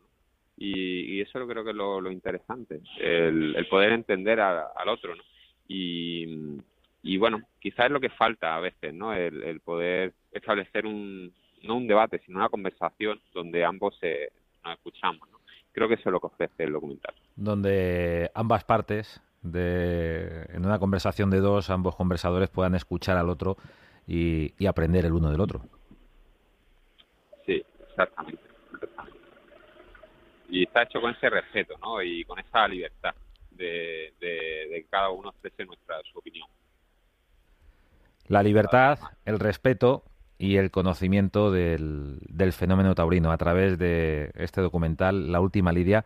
Y, 0.58 1.22
eso 1.22 1.46
creo 1.46 1.64
que 1.64 1.70
es 1.70 1.76
lo, 1.76 2.10
interesante, 2.10 2.82
el, 2.98 3.66
poder 3.70 3.92
entender 3.92 4.40
al 4.40 4.88
otro. 4.90 5.14
¿no? 5.14 5.22
Y, 5.68 6.58
y 7.02 7.16
bueno, 7.16 7.42
quizás 7.61 7.87
es 7.87 7.92
lo 7.92 8.00
que 8.00 8.11
falta 8.11 8.54
a 8.54 8.61
veces, 8.61 8.92
¿no? 8.92 9.12
El, 9.14 9.61
poder 9.61 10.12
establecer 10.33 10.87
un, 10.87 11.33
no 11.62 11.76
un 11.76 11.87
debate, 11.87 12.21
sino 12.25 12.38
una 12.38 12.49
conversación 12.49 13.21
donde 13.33 13.64
ambos 13.64 13.97
se, 14.00 14.33
nos 14.64 14.75
escuchamos, 14.75 15.28
¿no? 15.30 15.38
Creo 15.73 15.88
que 15.88 15.95
eso 15.95 16.09
es 16.09 16.12
lo 16.12 16.21
que 16.21 16.26
ofrece 16.26 16.64
el 16.64 16.73
documental. 16.73 17.14
Donde 17.37 18.30
ambas 18.35 18.64
partes, 18.64 19.23
de, 19.42 20.47
en 20.50 20.66
una 20.66 20.78
conversación 20.78 21.30
de 21.30 21.38
dos, 21.38 21.71
ambos 21.71 21.97
conversadores 21.97 22.50
puedan 22.50 22.75
escuchar 22.75 23.16
al 23.16 23.30
otro 23.30 23.57
y, 24.07 24.52
y 24.59 24.66
aprender 24.66 25.07
el 25.07 25.12
uno 25.12 25.30
del 25.30 25.40
otro. 25.40 25.62
Sí, 27.47 27.64
exactamente, 27.88 28.42
Y 30.49 30.64
está 30.64 30.83
hecho 30.83 31.00
con 31.00 31.12
ese 31.12 31.30
respeto, 31.30 31.76
¿no? 31.80 32.02
Y 32.02 32.25
con 32.25 32.38
esa 32.38 32.66
libertad 32.69 33.14
de, 33.50 34.12
de, 34.21 34.87
cada 34.90 35.11
uno 35.11 35.30
exprese 35.30 35.64
nuestra 35.64 36.00
su 36.11 36.19
opinión. 36.19 36.49
La 38.30 38.44
libertad, 38.44 39.00
el 39.25 39.40
respeto 39.40 40.04
y 40.38 40.56
el 40.56 40.70
conocimiento 40.70 41.50
del, 41.50 42.20
del, 42.28 42.52
fenómeno 42.52 42.94
taurino 42.94 43.32
a 43.32 43.37
través 43.37 43.76
de 43.76 44.30
este 44.37 44.60
documental, 44.60 45.32
La 45.32 45.40
Última 45.40 45.72
Lidia, 45.72 46.04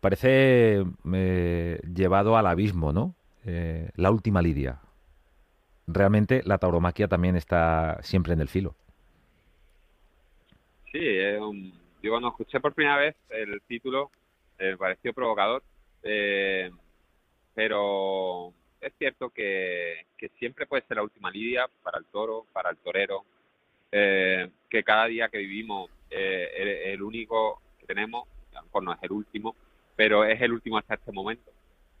parece 0.00 0.84
eh, 1.12 1.80
llevado 1.94 2.36
al 2.36 2.48
abismo, 2.48 2.92
¿no? 2.92 3.14
Eh, 3.46 3.88
la 3.94 4.10
Última 4.10 4.42
Lidia. 4.42 4.80
Realmente 5.86 6.42
la 6.44 6.58
tauromaquia 6.58 7.06
también 7.06 7.36
está 7.36 8.02
siempre 8.02 8.32
en 8.32 8.40
el 8.40 8.48
filo. 8.48 8.74
Sí, 10.90 11.00
yo 12.02 12.10
cuando 12.10 12.30
escuché 12.30 12.58
por 12.58 12.74
primera 12.74 12.96
vez 12.96 13.14
el 13.30 13.62
título 13.62 14.10
eh, 14.58 14.72
me 14.72 14.76
pareció 14.76 15.12
provocador, 15.12 15.62
eh, 16.02 16.72
pero 17.54 18.52
es 18.80 18.92
cierto 18.98 19.30
que, 19.30 20.06
siempre 20.38 20.66
puede 20.66 20.84
ser 20.86 20.96
la 20.96 21.02
última 21.02 21.30
lidia 21.30 21.68
para 21.82 21.98
el 21.98 22.04
toro, 22.06 22.46
para 22.52 22.70
el 22.70 22.76
torero, 22.78 23.24
eh, 23.90 24.48
que 24.68 24.82
cada 24.82 25.06
día 25.06 25.28
que 25.28 25.38
vivimos 25.38 25.90
eh, 26.10 26.92
el, 26.92 27.02
único 27.02 27.60
que 27.78 27.86
tenemos, 27.86 28.28
a 28.52 28.56
lo 28.56 28.62
mejor 28.64 28.82
no 28.82 28.92
es 28.92 29.02
el 29.02 29.12
último, 29.12 29.56
pero 29.96 30.24
es 30.24 30.40
el 30.40 30.52
último 30.52 30.78
hasta 30.78 30.94
este 30.94 31.12
momento. 31.12 31.50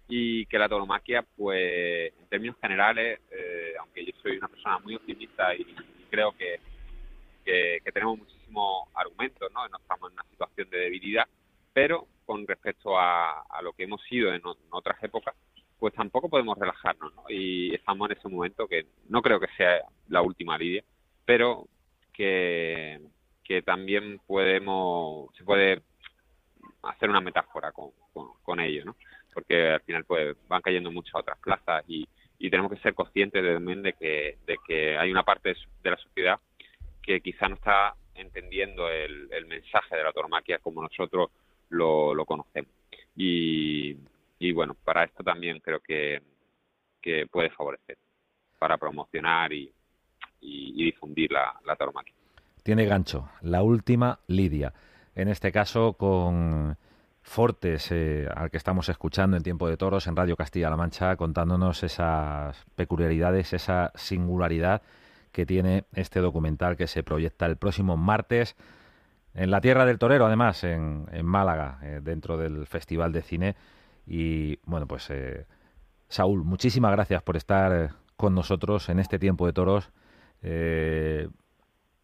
Y 0.08 0.46
que 0.46 0.58
la 0.58 0.68
tauromaquia, 0.68 1.22
pues 1.36 2.12
en 2.18 2.26
términos 2.28 2.56
generales, 2.60 3.20
aunque 3.78 4.06
yo 4.06 4.12
soy 4.22 4.38
una 4.38 4.48
persona 4.48 4.78
muy 4.78 4.94
optimista 4.94 5.54
y, 5.54 5.64
creo 6.10 6.32
que, 6.32 6.60
que, 7.44 7.92
tenemos 7.92 8.18
muchísimo 8.18 8.88
argumentos, 8.94 9.50
¿no? 9.52 9.68
No 9.68 9.76
estamos 9.78 10.10
en 10.10 10.14
una 10.14 10.30
situación 10.30 10.70
de 10.70 10.78
debilidad, 10.78 11.26
pero 11.74 12.06
con 12.28 12.46
respecto 12.46 12.98
a, 12.98 13.42
lo 13.62 13.72
que 13.72 13.84
hemos 13.84 14.02
sido 14.02 14.34
en, 14.34 14.42
otras 14.70 15.02
épocas, 15.02 15.34
pues 15.78 15.94
tampoco 15.94 16.28
podemos 16.28 16.58
relajarnos, 16.58 17.14
¿no? 17.14 17.24
Y 17.28 17.74
estamos 17.74 18.10
en 18.10 18.16
ese 18.16 18.28
momento 18.28 18.66
que 18.66 18.86
no 19.08 19.22
creo 19.22 19.38
que 19.38 19.48
sea 19.56 19.82
la 20.08 20.22
última 20.22 20.58
lidia, 20.58 20.82
pero 21.24 21.68
que, 22.12 23.00
que 23.44 23.62
también 23.62 24.20
podemos, 24.26 25.34
se 25.36 25.44
puede 25.44 25.82
hacer 26.82 27.10
una 27.10 27.20
metáfora 27.20 27.72
con, 27.72 27.90
con, 28.42 28.60
ello, 28.60 28.84
¿no? 28.84 28.96
Porque 29.32 29.70
al 29.70 29.80
final 29.82 30.04
pues 30.04 30.36
van 30.48 30.62
cayendo 30.62 30.90
muchas 30.90 31.14
otras 31.14 31.38
plazas 31.38 31.84
y, 31.86 32.08
y 32.38 32.50
tenemos 32.50 32.72
que 32.72 32.80
ser 32.80 32.94
conscientes 32.94 33.42
de, 33.42 33.58
de, 33.58 33.92
que, 33.92 34.38
de 34.46 34.58
que 34.66 34.98
hay 34.98 35.10
una 35.10 35.22
parte 35.22 35.54
de 35.82 35.90
la 35.90 35.96
sociedad 35.96 36.40
que 37.02 37.20
quizá 37.20 37.48
no 37.48 37.54
está 37.54 37.94
entendiendo 38.14 38.90
el, 38.90 39.28
mensaje 39.46 39.96
de 39.96 40.02
la 40.02 40.12
tauromaquia 40.12 40.58
como 40.58 40.82
nosotros 40.82 41.30
lo, 41.70 42.24
conocemos. 42.26 42.70
Y, 43.16 43.96
bueno, 44.52 44.74
para 44.84 45.04
esto 45.04 45.22
también 45.22 45.60
creo 45.60 45.80
que, 45.80 46.22
que 47.00 47.26
puede 47.26 47.50
favorecer, 47.50 47.98
para 48.58 48.76
promocionar 48.78 49.52
y, 49.52 49.72
difundir 50.40 51.32
la, 51.32 51.54
la 51.64 51.74
tauromaquia. 51.76 52.14
Tiene 52.62 52.86
gancho, 52.86 53.28
la 53.42 53.62
última 53.62 54.20
Lidia, 54.28 54.72
en 55.14 55.28
este 55.28 55.50
caso 55.50 55.94
con 55.94 56.76
Fortes, 57.28 57.92
eh, 57.92 58.26
al 58.34 58.50
que 58.50 58.56
estamos 58.56 58.88
escuchando 58.88 59.36
en 59.36 59.42
Tiempo 59.42 59.68
de 59.68 59.76
Toros 59.76 60.06
en 60.06 60.16
Radio 60.16 60.34
Castilla-La 60.34 60.76
Mancha, 60.76 61.14
contándonos 61.16 61.82
esas 61.82 62.64
peculiaridades, 62.74 63.52
esa 63.52 63.92
singularidad 63.96 64.80
que 65.30 65.44
tiene 65.44 65.84
este 65.92 66.20
documental 66.20 66.76
que 66.76 66.86
se 66.86 67.02
proyecta 67.02 67.44
el 67.46 67.56
próximo 67.56 67.96
martes 67.96 68.56
en 69.34 69.50
la 69.50 69.60
Tierra 69.60 69.84
del 69.84 69.98
Torero, 69.98 70.26
además, 70.26 70.64
en, 70.64 71.06
Málaga, 71.22 71.78
eh, 71.82 72.00
dentro 72.02 72.38
del 72.38 72.66
Festival 72.66 73.12
de 73.12 73.22
Cine. 73.22 73.56
Y 74.08 74.58
bueno, 74.64 74.86
pues 74.86 75.10
eh, 75.10 75.44
Saúl, 76.08 76.44
muchísimas 76.44 76.92
gracias 76.92 77.22
por 77.22 77.36
estar 77.36 77.72
eh, 77.72 77.88
con 78.16 78.34
nosotros 78.34 78.88
en 78.88 78.98
este 78.98 79.18
tiempo 79.18 79.46
de 79.46 79.52
toros, 79.52 79.92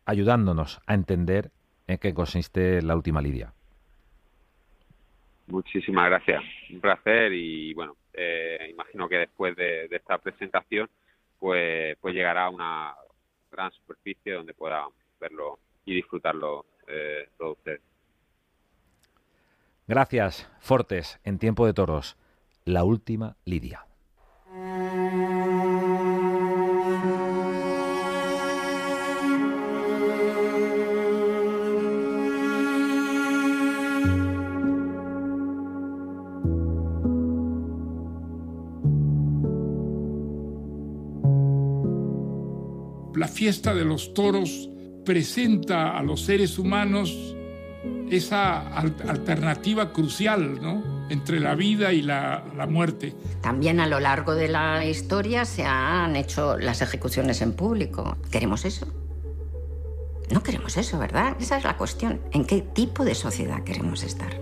ayudándonos 0.04 0.80
a 0.86 0.94
entender 0.94 1.50
en 1.86 1.98
qué 1.98 2.12
consiste 2.12 2.82
la 2.82 2.94
última 2.94 3.22
lidia. 3.22 3.52
Muchísimas 5.46 6.06
gracias, 6.06 6.42
un 6.70 6.80
placer 6.80 7.32
y 7.32 7.74
bueno, 7.74 7.96
imagino 8.70 9.08
que 9.08 9.16
después 9.18 9.56
de, 9.56 9.88
de, 9.88 9.96
esta 9.96 10.18
presentación 10.18 10.88
pues, 11.38 11.96
pues 12.00 12.14
llegará 12.14 12.48
una 12.48 12.94
gran 13.50 13.70
superficie 13.72 14.32
donde 14.32 14.54
pueda 14.54 14.86
verlo 15.20 15.58
y 15.84 15.94
disfrutarlo 15.94 16.66
eh, 16.86 17.28
todos 17.38 17.58
ustedes. 17.58 17.80
Gracias, 19.86 20.48
Fortes, 20.60 21.20
en 21.24 21.38
tiempo 21.38 21.66
de 21.66 21.74
toros. 21.74 22.16
La 22.64 22.84
última 22.84 23.36
lidia. 23.44 23.86
La 43.14 43.28
fiesta 43.28 43.74
de 43.74 43.84
los 43.84 44.14
toros 44.14 44.70
presenta 45.04 45.98
a 45.98 46.02
los 46.02 46.22
seres 46.22 46.58
humanos 46.58 47.36
esa 48.10 48.76
alternativa 48.76 49.92
crucial 49.92 50.60
¿no? 50.60 50.82
entre 51.08 51.40
la 51.40 51.54
vida 51.54 51.92
y 51.92 52.02
la, 52.02 52.44
la, 52.56 52.66
muerte. 52.66 53.14
También 53.40 53.80
a 53.80 53.86
lo 53.86 54.00
largo 54.00 54.34
de 54.34 54.48
la 54.48 54.84
historia 54.84 55.44
se 55.44 55.64
han 55.64 56.16
hecho 56.16 56.56
las 56.56 56.82
ejecuciones 56.82 57.40
en 57.42 57.52
público. 57.52 58.16
¿Queremos 58.30 58.64
eso? 58.64 58.86
No 60.30 60.42
queremos 60.42 60.76
eso, 60.76 60.98
¿verdad? 60.98 61.36
Esa 61.38 61.58
es 61.58 61.64
la 61.64 61.76
cuestión. 61.76 62.20
¿En 62.32 62.44
qué 62.44 62.62
tipo 62.62 63.04
de 63.04 63.14
sociedad 63.14 63.62
queremos 63.62 64.02
estar? 64.02 64.32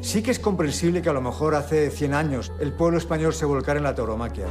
Sí 0.00 0.22
que 0.22 0.30
es 0.30 0.38
comprensible 0.38 1.02
que 1.02 1.08
a 1.08 1.12
lo 1.12 1.20
mejor 1.20 1.54
hace 1.54 1.90
100 1.90 2.14
años 2.14 2.52
el 2.60 2.72
pueblo 2.72 2.98
español 2.98 3.32
se 3.34 3.44
volcara 3.44 3.78
en 3.78 3.84
la 3.84 3.94
tauromaquia. 3.94 4.46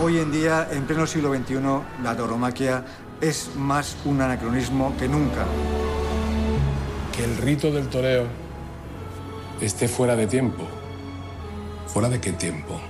Hoy 0.00 0.18
en 0.18 0.30
día, 0.30 0.68
en 0.70 0.86
pleno 0.86 1.06
siglo 1.06 1.34
XXI, 1.34 1.56
la 2.04 2.16
tauromaquia 2.16 2.84
es 3.20 3.54
más 3.56 3.96
un 4.04 4.20
anacronismo 4.20 4.94
que 4.96 5.08
nunca. 5.08 5.44
Que 7.16 7.24
el 7.24 7.36
rito 7.38 7.72
del 7.72 7.88
toreo 7.88 8.26
esté 9.60 9.88
fuera 9.88 10.14
de 10.14 10.26
tiempo. 10.26 10.64
¿Fuera 11.86 12.08
de 12.08 12.20
qué 12.20 12.32
tiempo? 12.32 12.80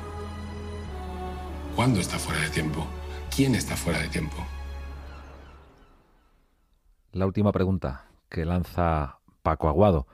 ¿Cuándo 1.75 2.01
está 2.01 2.19
fuera 2.19 2.41
de 2.41 2.51
tiempo? 2.51 2.87
¿Quién 3.35 3.55
está 3.55 3.77
fuera 3.77 4.01
de 4.01 4.09
tiempo? 4.09 4.37
La 7.13 7.27
última 7.27 7.53
pregunta 7.53 8.05
que 8.29 8.45
lanza 8.45 9.19
Paco 9.43 9.69
Aguado. 9.69 10.07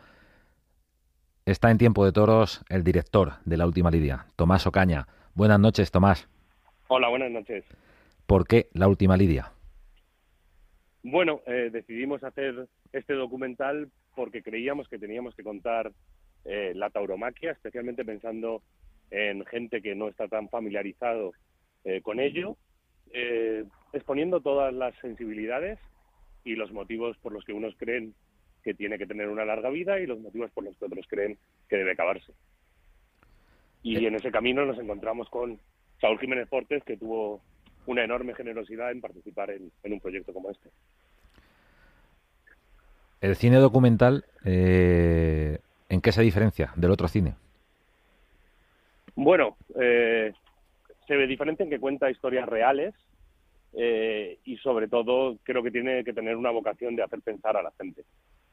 Está 1.44 1.70
en 1.70 1.78
tiempo 1.78 2.04
de 2.04 2.12
toros 2.12 2.62
el 2.68 2.84
director 2.84 3.34
de 3.44 3.56
la 3.56 3.66
última 3.66 3.90
lidia, 3.90 4.26
Tomás 4.36 4.66
Ocaña. 4.66 5.08
Buenas 5.34 5.58
noches, 5.58 5.90
Tomás. 5.90 6.28
Hola, 6.88 7.08
buenas 7.08 7.30
noches. 7.30 7.64
¿Por 8.26 8.46
qué 8.46 8.70
la 8.72 8.88
última 8.88 9.16
lidia? 9.16 9.53
Bueno, 11.06 11.42
eh, 11.46 11.68
decidimos 11.70 12.24
hacer 12.24 12.66
este 12.90 13.12
documental 13.12 13.90
porque 14.16 14.42
creíamos 14.42 14.88
que 14.88 14.98
teníamos 14.98 15.34
que 15.34 15.44
contar 15.44 15.92
eh, 16.46 16.72
la 16.74 16.88
tauromaquia, 16.88 17.52
especialmente 17.52 18.06
pensando 18.06 18.62
en 19.10 19.44
gente 19.44 19.82
que 19.82 19.94
no 19.94 20.08
está 20.08 20.28
tan 20.28 20.48
familiarizado 20.48 21.32
eh, 21.84 22.00
con 22.00 22.20
ello, 22.20 22.56
exponiendo 23.92 24.40
todas 24.40 24.74
las 24.74 24.92
sensibilidades 24.98 25.78
y 26.42 26.56
los 26.56 26.72
motivos 26.72 27.16
por 27.18 27.32
los 27.32 27.44
que 27.44 27.52
unos 27.52 27.76
creen 27.76 28.14
que 28.64 28.74
tiene 28.74 28.98
que 28.98 29.06
tener 29.06 29.28
una 29.28 29.44
larga 29.44 29.68
vida 29.68 30.00
y 30.00 30.06
los 30.06 30.18
motivos 30.18 30.50
por 30.52 30.64
los 30.64 30.76
que 30.78 30.86
otros 30.86 31.06
creen 31.06 31.38
que 31.68 31.76
debe 31.76 31.92
acabarse. 31.92 32.32
Y 33.82 34.04
en 34.04 34.16
ese 34.16 34.32
camino 34.32 34.64
nos 34.64 34.78
encontramos 34.78 35.28
con 35.28 35.60
Saúl 36.00 36.18
Jiménez 36.18 36.48
Portes, 36.48 36.82
que 36.82 36.96
tuvo 36.96 37.40
una 37.86 38.04
enorme 38.04 38.34
generosidad 38.34 38.90
en 38.90 39.00
participar 39.00 39.50
en, 39.50 39.70
un 39.84 40.00
proyecto 40.00 40.32
como 40.32 40.50
este. 40.50 40.70
El 43.20 43.36
cine 43.36 43.56
documental, 43.56 44.24
eh, 44.44 45.58
¿en 45.88 46.00
qué 46.00 46.12
se 46.12 46.22
diferencia 46.22 46.72
del 46.76 46.90
otro 46.90 47.08
cine? 47.08 47.34
Bueno, 49.14 49.56
eh, 49.80 50.32
se 51.06 51.16
ve 51.16 51.26
diferente 51.26 51.62
en 51.62 51.70
que 51.70 51.78
cuenta 51.78 52.10
historias 52.10 52.48
reales 52.48 52.94
eh, 53.72 54.38
y 54.44 54.56
sobre 54.58 54.88
todo 54.88 55.38
creo 55.42 55.62
que 55.62 55.70
tiene 55.70 56.04
que 56.04 56.12
tener 56.12 56.36
una 56.36 56.50
vocación 56.50 56.96
de 56.96 57.02
hacer 57.02 57.20
pensar 57.20 57.56
a 57.56 57.62
la 57.62 57.72
gente. 57.78 58.04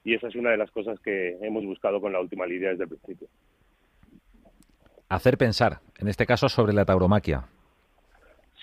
Y 0.03 0.15
esa 0.15 0.27
es 0.27 0.35
una 0.35 0.51
de 0.51 0.57
las 0.57 0.71
cosas 0.71 0.99
que 0.99 1.37
hemos 1.41 1.63
buscado 1.63 2.01
con 2.01 2.11
la 2.11 2.19
última 2.19 2.45
lidia 2.45 2.69
desde 2.69 2.83
el 2.83 2.89
principio. 2.89 3.27
Hacer 5.09 5.37
pensar, 5.37 5.79
en 5.99 6.07
este 6.07 6.25
caso 6.25 6.49
sobre 6.49 6.73
la 6.73 6.85
tauromaquia. 6.85 7.45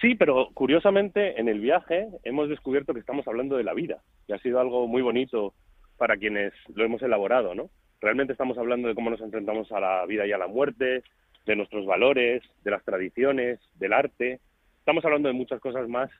Sí, 0.01 0.15
pero 0.15 0.51
curiosamente 0.55 1.41
en 1.41 1.49
el 1.49 1.61
viaje 1.61 2.09
hemos 2.23 2.49
descubierto 2.49 2.95
que 2.95 3.01
estamos 3.01 3.27
hablando 3.27 3.57
de 3.57 3.65
la 3.65 3.75
vida, 3.75 4.03
y 4.27 4.33
ha 4.33 4.39
sido 4.39 4.61
algo 4.61 4.87
muy 4.87 5.03
bonito 5.03 5.55
para 5.97 6.17
quienes 6.17 6.53
lo 6.75 6.85
hemos 6.85 7.03
elaborado, 7.03 7.55
¿no? 7.55 7.71
Realmente 8.01 8.33
estamos 8.33 8.57
hablando 8.59 8.87
de 8.87 8.95
cómo 8.95 9.11
nos 9.11 9.21
enfrentamos 9.21 9.73
a 9.73 9.81
la 9.81 10.07
vida 10.07 10.25
y 10.25 10.33
a 10.33 10.39
la 10.39 10.47
muerte, 10.47 11.03
de 11.47 11.57
nuestros 11.57 11.87
valores, 11.87 12.43
de 12.63 12.71
las 12.71 12.85
tradiciones, 12.85 13.59
del 13.75 13.93
arte. 13.93 14.39
Estamos 14.79 15.05
hablando 15.05 15.29
de 15.29 15.35
muchas 15.35 15.61
cosas 15.61 15.89
más 15.89 16.11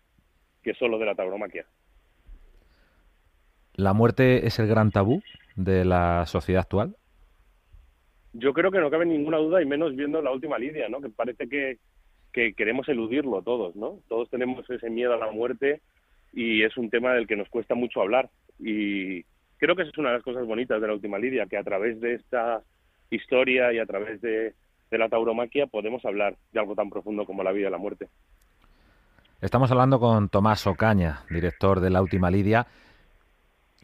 que 0.63 0.75
solo 0.75 0.99
de 0.99 1.07
la 1.07 1.15
tauromaquia. 1.15 1.67
¿La 3.75 3.93
muerte 3.93 4.47
es 4.47 4.59
el 4.59 4.67
gran 4.67 4.91
tabú 4.91 5.23
de 5.55 5.85
la 5.85 6.27
sociedad 6.27 6.63
actual? 6.63 6.97
Yo 8.33 8.53
creo 8.53 8.73
que 8.73 8.81
no 8.81 8.91
cabe 8.91 9.07
ninguna 9.07 9.37
duda, 9.37 9.63
y 9.63 9.67
menos 9.67 9.95
viendo 9.95 10.21
la 10.21 10.33
última 10.33 10.59
lidia, 10.59 10.89
¿no? 10.89 11.01
Que 11.01 11.11
parece 11.11 11.49
que, 11.49 11.79
que 12.33 12.55
queremos 12.55 12.89
eludirlo 12.89 13.43
todos, 13.43 13.77
¿no? 13.77 13.99
Todos 14.09 14.29
tenemos 14.31 14.69
ese 14.71 14.91
miedo 14.91 15.15
a 15.15 15.19
la 15.19 15.31
muerte 15.31 15.81
y 16.33 16.63
es 16.63 16.77
un 16.77 16.91
tema 16.91 17.13
del 17.13 17.27
que 17.27 17.37
nos 17.37 17.49
cuesta 17.49 17.75
mucho 17.75 18.01
hablar. 18.01 18.31
Y 18.59 19.23
creo 19.59 19.75
que 19.77 19.83
esa 19.83 19.91
es 19.91 19.99
una 19.99 20.11
de 20.11 20.17
las 20.17 20.25
cosas 20.25 20.47
bonitas 20.47 20.81
de 20.81 20.87
la 20.87 20.95
última 20.95 21.19
lidia, 21.19 21.47
que 21.47 21.57
a 21.57 21.65
través 21.65 22.01
de 22.01 22.15
esta 22.15 22.63
historia 23.11 23.73
y 23.73 23.79
a 23.79 23.87
través 23.87 24.21
de, 24.21 24.55
de 24.91 24.99
la 24.99 25.09
tauromaquia 25.09 25.67
podemos 25.67 26.05
hablar 26.05 26.37
de 26.53 26.61
algo 26.61 26.75
tan 26.75 26.91
profundo 26.91 27.25
como 27.25 27.43
la 27.43 27.53
vida 27.53 27.69
y 27.69 27.71
la 27.71 27.79
muerte. 27.79 28.09
Estamos 29.41 29.71
hablando 29.71 30.01
con 30.01 30.29
Tomás 30.29 30.67
Ocaña, 30.67 31.21
director 31.31 31.81
de 31.81 31.91
La 31.91 32.03
Última 32.03 32.31
Lidia. 32.31 32.67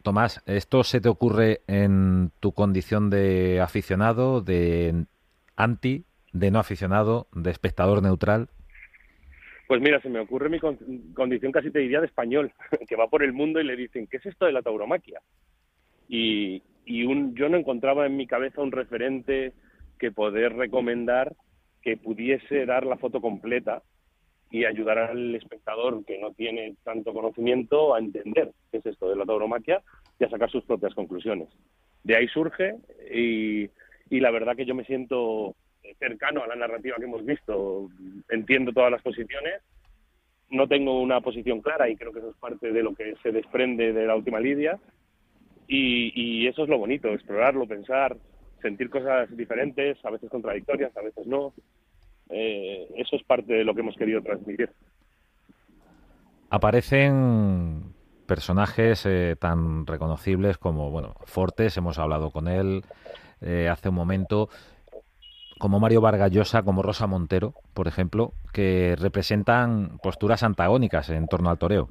Tomás, 0.03 0.43
¿esto 0.47 0.83
se 0.83 1.01
te 1.01 1.09
ocurre 1.09 1.63
en 1.67 2.33
tu 2.41 2.53
condición 2.53 3.09
de 3.09 3.61
aficionado, 3.61 4.41
de 4.43 5.07
anti, 5.57 6.05
de 6.35 6.51
no 6.51 6.59
aficionado, 6.59 7.29
de 7.33 7.51
espectador 7.51 8.03
neutral? 8.03 8.49
Pues 9.67 9.81
mira, 9.81 10.03
se 10.03 10.11
me 10.11 10.19
ocurre 10.19 10.51
mi 10.51 10.59
condición 11.15 11.53
casi 11.53 11.71
te 11.71 11.79
diría 11.79 12.01
de 12.01 12.07
español, 12.07 12.53
que 12.89 12.97
va 12.97 13.09
por 13.09 13.23
el 13.23 13.33
mundo 13.33 13.61
y 13.61 13.65
le 13.65 13.77
dicen, 13.77 14.07
¿qué 14.09 14.19
es 14.19 14.27
esto 14.27 14.45
de 14.45 14.53
la 14.53 14.61
tauromaquia? 14.61 15.21
Y, 16.09 16.63
un, 17.07 17.35
yo 17.35 17.49
no 17.49 17.57
encontraba 17.57 18.05
en 18.05 18.17
mi 18.17 18.27
cabeza 18.27 18.61
un 18.61 18.73
referente 18.73 19.55
que 19.99 20.13
poder 20.13 20.55
recomendar 20.55 21.35
que 21.81 21.97
pudiese 21.97 22.67
dar 22.67 22.85
la 22.85 22.99
foto 22.99 23.21
completa 23.21 23.83
y 24.51 24.65
ayudar 24.65 24.99
al 24.99 25.35
espectador 25.35 26.05
que 26.05 26.19
no 26.19 26.33
tiene 26.33 26.75
tanto 26.83 27.15
conocimiento 27.15 27.95
a 27.95 28.01
entender 28.01 28.53
qué 28.71 28.79
es 28.79 28.87
esto 28.87 29.09
de 29.09 29.17
la 29.17 29.25
tauromaquia 29.25 29.83
y 30.19 30.25
a 30.25 30.31
sacar 30.31 30.51
sus 30.51 30.65
propias 30.65 30.95
conclusiones. 30.95 31.49
De 32.03 32.17
ahí 32.17 32.29
surge 32.29 32.75
y 33.11 33.71
la 34.21 34.31
verdad 34.31 34.57
que 34.57 34.67
yo 34.67 34.75
me 34.75 34.85
siento 34.85 35.57
cercano 35.99 36.43
a 36.43 36.47
la 36.47 36.57
narrativa 36.57 36.97
que 36.97 37.05
hemos 37.05 37.25
visto, 37.25 37.89
entiendo 38.29 38.73
todas 38.73 38.91
las 38.91 39.03
posiciones, 39.03 39.63
no 40.51 40.69
tengo 40.69 41.01
una 41.01 41.21
posición 41.21 41.61
clara 41.61 41.89
y 41.89 41.97
creo 41.97 42.13
que 42.13 42.21
eso 42.21 42.31
es 42.31 42.37
parte 42.37 42.73
de 42.73 42.83
lo 42.83 42.95
que 42.95 43.15
se 43.23 43.33
desprende 43.33 43.93
de 43.93 44.07
la 44.07 44.15
última 44.15 44.41
lidia 44.41 44.79
y, 45.67 46.47
eso 46.47 46.65
es 46.65 46.69
lo 46.69 46.79
bonito, 46.79 47.09
explorarlo, 47.09 47.67
pensar, 47.67 48.17
sentir 48.61 48.91
cosas 48.91 49.35
diferentes, 49.35 49.97
a 50.05 50.11
veces 50.11 50.31
contradictorias, 50.31 50.95
a 50.97 51.03
veces 51.03 51.27
no, 51.27 51.55
eh, 52.29 52.87
eso 52.97 53.17
es 53.17 53.23
parte 53.25 53.53
de 53.53 53.65
lo 53.65 53.75
que 53.75 53.81
hemos 53.81 53.97
querido 53.97 54.23
transmitir. 54.23 54.71
Aparecen 56.51 57.95
personajes 58.27 59.05
eh, 59.07 59.37
tan 59.39 59.87
reconocibles 59.87 60.59
como, 60.59 60.91
bueno, 60.91 61.15
Fortes, 61.25 61.77
hemos 61.77 61.99
hablado 61.99 62.31
con 62.31 62.49
él 62.49 62.83
eh, 63.41 63.69
hace 63.69 63.89
un 63.89 63.95
momento, 63.95 64.49
como 65.59 65.81
Mario 65.81 66.01
Vargallosa, 66.01 66.63
como 66.63 66.83
Rosa 66.83 67.07
Montero, 67.07 67.55
por 67.75 67.89
ejemplo, 67.89 68.33
que 68.53 68.97
representan 68.99 69.99
posturas 70.03 70.43
antagónicas 70.43 71.11
en 71.11 71.27
torno 71.27 71.51
al 71.51 71.59
toreo. 71.59 71.89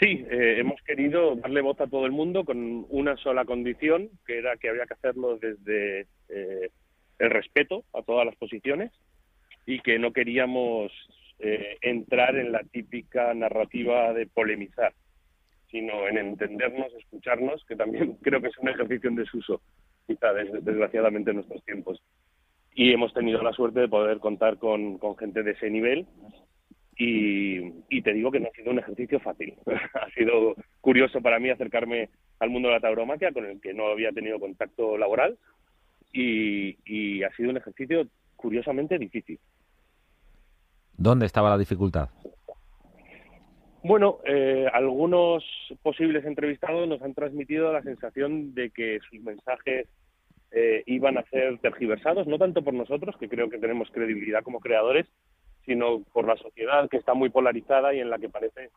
Sí, 0.00 0.24
hemos 0.28 0.82
querido 0.82 1.36
darle 1.36 1.60
voz 1.60 1.80
a 1.80 1.86
todo 1.86 2.06
el 2.06 2.12
mundo 2.12 2.44
con 2.44 2.86
una 2.88 3.16
sola 3.16 3.44
condición, 3.44 4.10
que 4.26 4.38
era 4.38 4.56
que 4.56 4.68
había 4.68 4.86
que 4.86 4.94
hacerlo 4.94 5.38
desde 5.38 6.08
el 6.28 7.30
respeto 7.30 7.84
a 7.92 8.02
todas 8.02 8.26
las 8.26 8.34
posiciones 8.34 8.90
y 9.64 9.80
que 9.80 9.98
no 9.98 10.12
queríamos 10.12 10.90
eh, 11.38 11.78
entrar 11.80 12.36
en 12.36 12.52
la 12.52 12.62
típica 12.64 13.32
narrativa 13.34 14.12
de 14.12 14.26
polemizar, 14.26 14.92
sino 15.70 16.08
en 16.08 16.18
entendernos, 16.18 16.92
escucharnos, 16.94 17.64
que 17.64 17.76
también 17.76 18.14
creo 18.22 18.40
que 18.40 18.48
es 18.48 18.58
un 18.58 18.68
ejercicio 18.68 19.08
en 19.08 19.16
desuso, 19.16 19.60
quizá 20.06 20.32
desgraciadamente 20.32 21.30
en 21.30 21.36
nuestros 21.36 21.64
tiempos. 21.64 22.02
Y 22.74 22.92
hemos 22.92 23.12
tenido 23.12 23.42
la 23.42 23.52
suerte 23.52 23.80
de 23.80 23.88
poder 23.88 24.18
contar 24.18 24.58
con, 24.58 24.98
gente 25.18 25.42
de 25.42 25.52
ese 25.52 25.70
nivel 25.70 26.06
y, 26.96 28.02
te 28.02 28.12
digo 28.12 28.30
que 28.30 28.40
no 28.40 28.48
ha 28.48 28.56
sido 28.56 28.70
un 28.70 28.78
ejercicio 28.78 29.20
fácil. 29.20 29.54
ha 29.94 30.10
sido 30.10 30.54
curioso 30.80 31.20
para 31.20 31.38
mí 31.38 31.50
acercarme 31.50 32.10
al 32.38 32.50
mundo 32.50 32.68
de 32.68 32.74
la 32.74 32.80
tauromaquia, 32.80 33.32
con 33.32 33.46
el 33.46 33.60
que 33.60 33.74
no 33.74 33.86
había 33.86 34.12
tenido 34.12 34.40
contacto 34.40 34.96
laboral, 34.96 35.38
y, 36.12 37.22
ha 37.22 37.34
sido 37.36 37.50
un 37.50 37.56
ejercicio 37.56 38.06
curiosamente 38.36 38.98
difícil. 38.98 39.38
¿Dónde 40.96 41.26
estaba 41.26 41.50
la 41.50 41.58
dificultad? 41.58 42.10
Bueno, 43.84 44.20
eh, 44.24 44.68
algunos 44.72 45.44
posibles 45.82 46.24
entrevistados 46.24 46.86
nos 46.86 47.02
han 47.02 47.14
transmitido 47.14 47.72
la 47.72 47.82
sensación 47.82 48.54
de 48.54 48.70
que 48.70 49.00
sus 49.10 49.20
mensajes 49.20 49.88
eh, 50.52 50.84
iban 50.86 51.18
a 51.18 51.24
ser 51.24 51.58
tergiversados, 51.58 52.28
no 52.28 52.38
tanto 52.38 52.62
por 52.62 52.74
nosotros, 52.74 53.16
que 53.18 53.28
creo 53.28 53.50
que 53.50 53.58
tenemos 53.58 53.90
credibilidad 53.90 54.44
como 54.44 54.60
creadores, 54.60 55.06
sino 55.66 56.04
por 56.12 56.28
la 56.28 56.36
sociedad 56.36 56.88
que 56.88 56.96
está 56.98 57.14
muy 57.14 57.30
polarizada 57.30 57.92
y 57.92 57.98
en 57.98 58.10
la 58.10 58.18
que 58.18 58.28
parece 58.28 58.70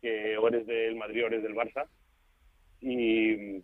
que 0.00 0.38
o 0.38 0.46
eres 0.46 0.66
del 0.66 0.94
Madrid 0.94 1.24
o 1.24 1.26
eres 1.26 1.42
del 1.42 1.56
Barça. 1.56 1.86
Y, 2.80 3.60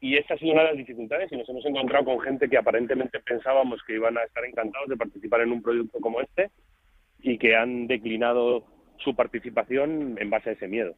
y 0.00 0.16
esta 0.16 0.34
ha 0.34 0.38
sido 0.38 0.52
una 0.52 0.62
de 0.62 0.68
las 0.68 0.76
dificultades 0.76 1.32
y 1.32 1.36
nos 1.36 1.48
hemos 1.48 1.64
encontrado 1.66 2.04
con 2.04 2.20
gente 2.20 2.48
que 2.48 2.58
aparentemente 2.58 3.18
pensábamos 3.18 3.82
que 3.82 3.94
iban 3.94 4.16
a 4.16 4.22
estar 4.22 4.44
encantados 4.44 4.88
de 4.88 4.96
participar 4.96 5.40
en 5.40 5.50
un 5.50 5.62
proyecto 5.62 5.98
como 5.98 6.20
este 6.20 6.50
y 7.18 7.36
que 7.36 7.56
han 7.56 7.88
declinado 7.88 8.64
su 9.02 9.14
participación 9.14 10.16
en 10.18 10.30
base 10.30 10.50
a 10.50 10.52
ese 10.52 10.68
miedo. 10.68 10.94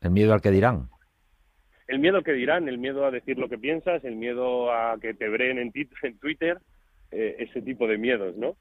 ¿El 0.00 0.10
miedo 0.10 0.34
al 0.34 0.40
que 0.40 0.50
dirán? 0.50 0.88
El 1.88 1.98
miedo 1.98 2.18
al 2.18 2.24
que 2.24 2.32
dirán, 2.32 2.68
el 2.68 2.78
miedo 2.78 3.04
a 3.04 3.10
decir 3.10 3.38
lo 3.38 3.48
que 3.48 3.58
piensas, 3.58 4.04
el 4.04 4.16
miedo 4.16 4.72
a 4.72 4.98
que 5.00 5.14
te 5.14 5.28
breen 5.28 5.58
en, 5.58 5.72
Twitter, 6.18 6.58
eh, 7.10 7.36
ese 7.38 7.62
tipo 7.62 7.86
de 7.86 7.98
miedos, 7.98 8.36
¿no? 8.36 8.56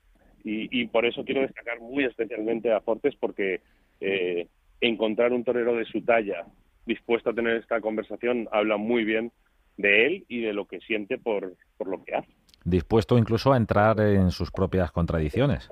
Y, 0.45 0.87
por 0.87 1.05
eso 1.05 1.23
quiero 1.23 1.39
destacar 1.39 1.79
muy 1.79 2.03
especialmente 2.03 2.69
a 2.73 2.81
Fortes 2.81 3.15
porque 3.17 3.61
eh, 4.01 4.49
encontrar 4.81 5.31
un 5.31 5.45
torero 5.45 5.73
de 5.77 5.85
su 5.85 6.01
talla 6.01 6.45
dispuesto 6.85 7.29
a 7.29 7.33
tener 7.33 7.55
esta 7.55 7.79
conversación 7.79 8.49
habla 8.51 8.75
muy 8.75 9.05
bien 9.05 9.31
de 9.77 10.05
él 10.05 10.25
y 10.27 10.41
de 10.41 10.51
lo 10.51 10.65
que 10.65 10.81
siente 10.81 11.17
por, 11.17 11.55
por 11.77 11.87
lo 11.87 12.03
que 12.03 12.15
hace. 12.15 12.31
Dispuesto 12.65 13.17
incluso 13.17 13.53
a 13.53 13.57
entrar 13.57 13.99
en 14.01 14.31
sus 14.31 14.51
propias 14.51 14.91
contradicciones. 14.91 15.69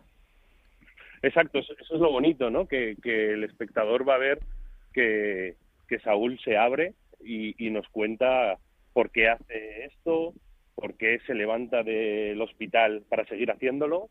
Exacto, 1.23 1.60
eso, 1.60 1.73
es 1.79 1.89
lo 1.91 2.12
bonito, 2.12 2.49
¿no? 2.49 2.67
Que, 2.67 2.95
el 3.03 3.43
espectador 3.43 4.07
va 4.07 4.15
a 4.15 4.19
ver 4.19 4.39
que, 4.93 5.55
Saúl 6.03 6.39
se 6.39 6.57
abre 6.57 6.93
y, 7.23 7.69
nos 7.69 7.88
cuenta 7.89 8.57
por 8.93 9.12
qué 9.12 9.27
hace 9.27 9.86
esto, 9.86 10.34
por 10.73 10.95
qué 10.95 11.19
se 11.27 11.34
levanta 11.34 11.84
del 11.84 12.41
hospital 12.41 13.03
para 13.10 13.25
seguir 13.25 13.51
haciéndolo 13.51 14.10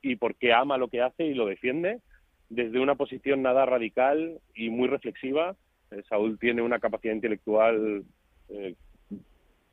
y 0.00 0.16
por 0.16 0.34
qué 0.36 0.54
ama 0.54 0.78
lo 0.78 0.88
que 0.88 1.02
hace 1.02 1.24
y 1.24 1.34
lo 1.34 1.46
defiende 1.46 2.00
desde 2.48 2.80
una 2.80 2.94
posición 2.94 3.42
nada 3.42 3.66
radical 3.66 4.40
y 4.54 4.70
muy 4.70 4.88
reflexiva. 4.88 5.56
Eh, 5.90 6.02
Saúl 6.08 6.38
tiene 6.38 6.62
una 6.62 6.78
capacidad 6.78 7.14
intelectual 7.14 8.04
eh, 8.48 8.74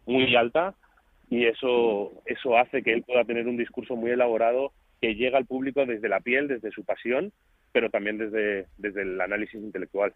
muy 0.05 0.35
alta 0.35 0.75
y 1.29 1.45
eso, 1.45 2.11
eso 2.25 2.57
hace 2.57 2.83
que 2.83 2.93
él 2.93 3.03
pueda 3.03 3.23
tener 3.23 3.47
un 3.47 3.57
discurso 3.57 3.95
muy 3.95 4.11
elaborado 4.11 4.73
que 5.01 5.15
llega 5.15 5.37
al 5.37 5.47
público 5.47 5.85
desde 5.85 6.07
la 6.07 6.19
piel, 6.19 6.47
desde 6.47 6.71
su 6.71 6.85
pasión, 6.85 7.33
pero 7.71 7.89
también 7.89 8.17
desde, 8.17 8.67
desde 8.77 9.01
el 9.01 9.19
análisis 9.19 9.61
intelectual. 9.61 10.13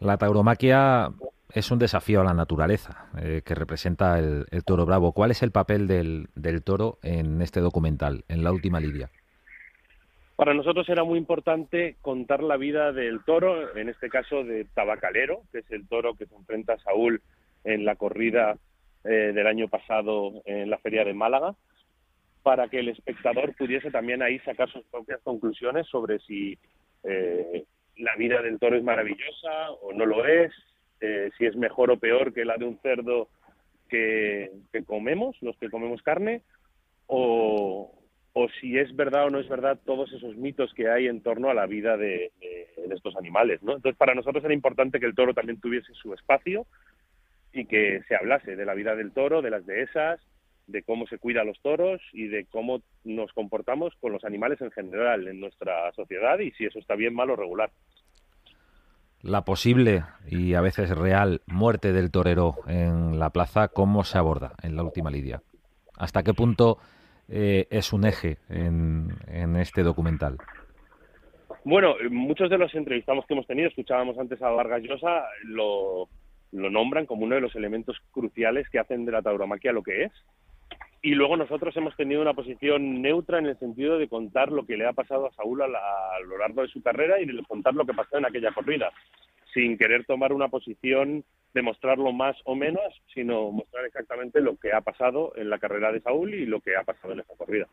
La 0.00 0.18
tauromaquia 0.18 1.12
es 1.54 1.70
un 1.70 1.78
desafío 1.78 2.22
a 2.22 2.24
la 2.24 2.34
naturaleza 2.34 3.06
eh, 3.18 3.42
que 3.44 3.54
representa 3.54 4.18
el, 4.18 4.46
toro 4.64 4.84
bravo. 4.84 5.12
¿Cuál 5.12 5.30
es 5.30 5.42
el 5.42 5.52
papel 5.52 5.86
del, 5.86 6.28
del, 6.34 6.62
toro 6.62 6.98
en 7.02 7.40
este 7.40 7.60
documental, 7.60 8.24
en 8.28 8.42
la 8.42 8.50
última 8.50 8.80
lidia? 8.80 9.10
Para 10.34 10.54
nosotros 10.54 10.88
era 10.88 11.04
muy 11.04 11.18
importante 11.18 11.96
contar 12.00 12.42
la 12.42 12.56
vida 12.56 12.90
del 12.90 13.22
toro, 13.24 13.76
en 13.76 13.88
este 13.88 14.08
caso 14.08 14.42
de 14.42 14.64
Tabacalero, 14.74 15.42
que 15.52 15.58
es 15.58 15.70
el 15.70 15.86
toro 15.86 16.14
que 16.14 16.26
se 16.26 16.34
enfrenta 16.34 16.72
a 16.72 16.78
Saúl 16.78 17.22
en 17.62 17.84
la 17.84 17.94
corrida 17.94 18.56
eh, 19.04 19.32
del 19.32 19.46
año 19.46 19.68
pasado 19.68 20.42
en 20.46 20.68
la 20.68 20.78
feria 20.78 21.04
de 21.04 21.14
Málaga 21.14 21.54
para 22.42 22.68
que 22.68 22.80
el 22.80 22.88
espectador 22.88 23.54
pudiese 23.54 23.90
también 23.90 24.22
ahí 24.22 24.38
sacar 24.40 24.70
sus 24.70 24.84
propias 24.86 25.20
conclusiones 25.22 25.86
sobre 25.86 26.18
si 26.20 26.58
eh, 27.04 27.64
la 27.96 28.16
vida 28.16 28.42
del 28.42 28.58
toro 28.58 28.76
es 28.76 28.82
maravillosa 28.82 29.70
o 29.80 29.92
no 29.92 30.06
lo 30.06 30.26
es, 30.26 30.52
eh, 31.00 31.30
si 31.38 31.46
es 31.46 31.56
mejor 31.56 31.90
o 31.90 31.98
peor 31.98 32.32
que 32.32 32.44
la 32.44 32.56
de 32.56 32.64
un 32.64 32.78
cerdo 32.80 33.28
que, 33.88 34.50
comemos, 34.86 35.36
los 35.42 35.56
que 35.58 35.68
comemos 35.68 36.02
carne, 36.02 36.42
o, 37.06 37.92
si 38.60 38.78
es 38.78 38.94
verdad 38.96 39.26
o 39.26 39.30
no 39.30 39.38
es 39.38 39.48
verdad 39.48 39.78
todos 39.84 40.10
esos 40.12 40.36
mitos 40.36 40.72
que 40.72 40.88
hay 40.88 41.06
en 41.06 41.20
torno 41.20 41.50
a 41.50 41.54
la 41.54 41.66
vida 41.66 41.98
de, 41.98 42.32
de, 42.40 42.94
estos 42.94 43.14
animales. 43.16 43.62
¿no? 43.62 43.76
Entonces, 43.76 43.98
para 43.98 44.14
nosotros 44.14 44.42
era 44.44 44.54
importante 44.54 44.98
que 44.98 45.06
el 45.06 45.14
toro 45.14 45.34
también 45.34 45.60
tuviese 45.60 45.92
su 45.94 46.14
espacio 46.14 46.66
y 47.52 47.66
que 47.66 48.02
se 48.08 48.16
hablase 48.16 48.56
de 48.56 48.64
la 48.64 48.74
vida 48.74 48.96
del 48.96 49.12
toro, 49.12 49.42
de 49.42 49.50
las 49.50 49.66
dehesas, 49.66 50.20
de 50.66 50.82
cómo 50.82 51.06
se 51.06 51.18
cuida 51.18 51.42
a 51.42 51.44
los 51.44 51.60
toros 51.60 52.00
y 52.12 52.28
de 52.28 52.46
cómo 52.46 52.82
nos 53.04 53.32
comportamos 53.32 53.94
con 54.00 54.12
los 54.12 54.24
animales 54.24 54.60
en 54.60 54.70
general 54.70 55.26
en 55.28 55.40
nuestra 55.40 55.92
sociedad 55.92 56.38
y 56.38 56.50
si 56.52 56.64
eso 56.64 56.78
está 56.78 56.94
bien, 56.94 57.14
mal 57.14 57.30
o 57.30 57.36
regular. 57.36 57.70
La 59.22 59.44
posible 59.44 60.02
y 60.28 60.54
a 60.54 60.60
veces 60.60 60.90
real 60.90 61.42
muerte 61.46 61.92
del 61.92 62.10
torero 62.10 62.56
en 62.66 63.18
la 63.18 63.30
plaza, 63.30 63.68
¿cómo 63.68 64.02
se 64.02 64.18
aborda 64.18 64.54
en 64.62 64.74
la 64.74 64.82
última 64.82 65.10
lidia? 65.10 65.42
¿Hasta 65.96 66.22
qué 66.22 66.34
punto 66.34 66.78
eh, 67.28 67.68
es 67.70 67.92
un 67.92 68.04
eje 68.04 68.38
en, 68.48 69.10
en 69.28 69.56
este 69.56 69.82
documental? 69.82 70.38
Bueno, 71.64 71.94
muchos 72.10 72.50
de 72.50 72.58
los 72.58 72.74
entrevistados 72.74 73.24
que 73.26 73.34
hemos 73.34 73.46
tenido, 73.46 73.68
escuchábamos 73.68 74.18
antes 74.18 74.42
a 74.42 74.48
Vargas 74.48 74.82
Llosa, 74.82 75.22
lo, 75.44 76.08
lo 76.50 76.70
nombran 76.70 77.06
como 77.06 77.24
uno 77.24 77.36
de 77.36 77.40
los 77.40 77.54
elementos 77.54 77.96
cruciales 78.10 78.68
que 78.70 78.80
hacen 78.80 79.04
de 79.04 79.12
la 79.12 79.22
tauromaquia 79.22 79.72
lo 79.72 79.84
que 79.84 80.04
es 80.04 80.12
y 81.02 81.16
luego 81.16 81.36
nosotros 81.36 81.76
hemos 81.76 81.96
tenido 81.96 82.22
una 82.22 82.32
posición 82.32 83.02
neutra 83.02 83.40
en 83.40 83.46
el 83.46 83.58
sentido 83.58 83.98
de 83.98 84.08
contar 84.08 84.52
lo 84.52 84.64
que 84.64 84.76
le 84.76 84.86
ha 84.86 84.92
pasado 84.92 85.26
a 85.26 85.32
Saúl 85.32 85.60
a, 85.62 85.66
lo 86.24 86.38
largo 86.38 86.62
de 86.62 86.68
su 86.68 86.80
carrera 86.80 87.20
y 87.20 87.26
de 87.26 87.42
contar 87.42 87.74
lo 87.74 87.84
que 87.84 87.92
pasó 87.92 88.18
en 88.18 88.26
aquella 88.26 88.52
corrida, 88.52 88.92
sin 89.52 89.76
querer 89.76 90.06
tomar 90.06 90.32
una 90.32 90.46
posición 90.46 91.24
de 91.54 91.62
mostrarlo 91.62 92.12
más 92.12 92.36
o 92.44 92.54
menos, 92.54 92.82
sino 93.12 93.50
mostrar 93.50 93.84
exactamente 93.84 94.40
lo 94.40 94.56
que 94.56 94.72
ha 94.72 94.80
pasado 94.80 95.32
en 95.34 95.50
la 95.50 95.58
carrera 95.58 95.90
de 95.90 96.00
Saúl 96.00 96.34
y 96.34 96.46
lo 96.46 96.60
que 96.60 96.76
ha 96.76 96.84
pasado 96.84 97.12
en 97.14 97.20
esta 97.20 97.34
corrida. 97.34 97.66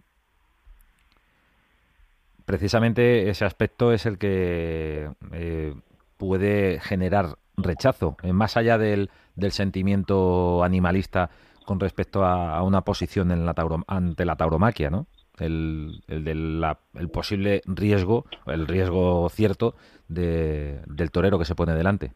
Precisamente 2.46 3.30
ese 3.30 3.46
aspecto 3.46 3.94
es 3.94 4.08
el 4.08 4.18
que 4.18 5.08
eh, 5.34 5.74
puede 6.18 6.80
generar 6.80 7.36
rechazo, 7.58 8.18
eh, 8.24 8.34
más 8.34 8.58
allá 8.58 8.80
del 8.80 9.12
sentimiento 9.52 10.63
animalista 10.63 11.30
con 11.70 11.80
respecto 11.80 12.26
a, 12.26 12.64
una 12.64 12.82
posición 12.82 13.30
en 13.30 13.46
la 13.46 13.54
ante 13.86 14.26
la 14.26 14.36
tauromaquia, 14.36 14.90
¿no? 14.90 15.06
El, 15.38 16.02
el, 16.08 17.10
posible 17.14 17.62
riesgo, 17.68 18.26
el 18.48 18.66
riesgo 18.66 19.30
cierto 19.30 19.76
del 20.08 21.12
torero 21.12 21.38
que 21.38 21.46
se 21.46 21.54
pone 21.54 21.76
delante. 21.76 22.10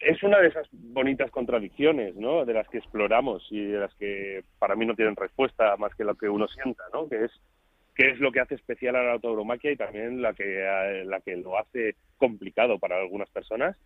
Es 0.00 0.20
una 0.24 0.40
de 0.40 0.48
esas 0.48 0.66
bonitas 0.72 1.30
contradicciones, 1.30 2.16
¿no? 2.16 2.44
De 2.44 2.54
las 2.54 2.66
que 2.66 2.78
exploramos 2.78 3.46
y 3.52 3.66
de 3.66 3.78
las 3.78 3.94
que 3.94 4.42
para 4.58 4.74
mí 4.74 4.84
no 4.84 4.96
tienen 4.96 5.14
respuesta 5.14 5.76
más 5.76 5.94
que 5.94 6.02
lo 6.02 6.16
que 6.16 6.28
uno 6.28 6.48
sienta, 6.48 6.82
¿no? 6.92 7.08
Que 7.08 7.26
es 7.26 7.30
es 7.94 8.18
lo 8.18 8.32
que 8.32 8.40
hace 8.40 8.56
especial 8.56 8.96
a 8.96 9.04
la 9.04 9.20
tauromaquia 9.20 9.70
y 9.70 9.76
también 9.76 10.22
la 10.22 10.34
que 10.34 11.04
la 11.06 11.20
que 11.20 11.36
lo 11.36 11.56
hace 11.56 11.94
complicado 12.18 12.80
para 12.80 12.96
algunas 12.96 13.30
personas 13.30 13.76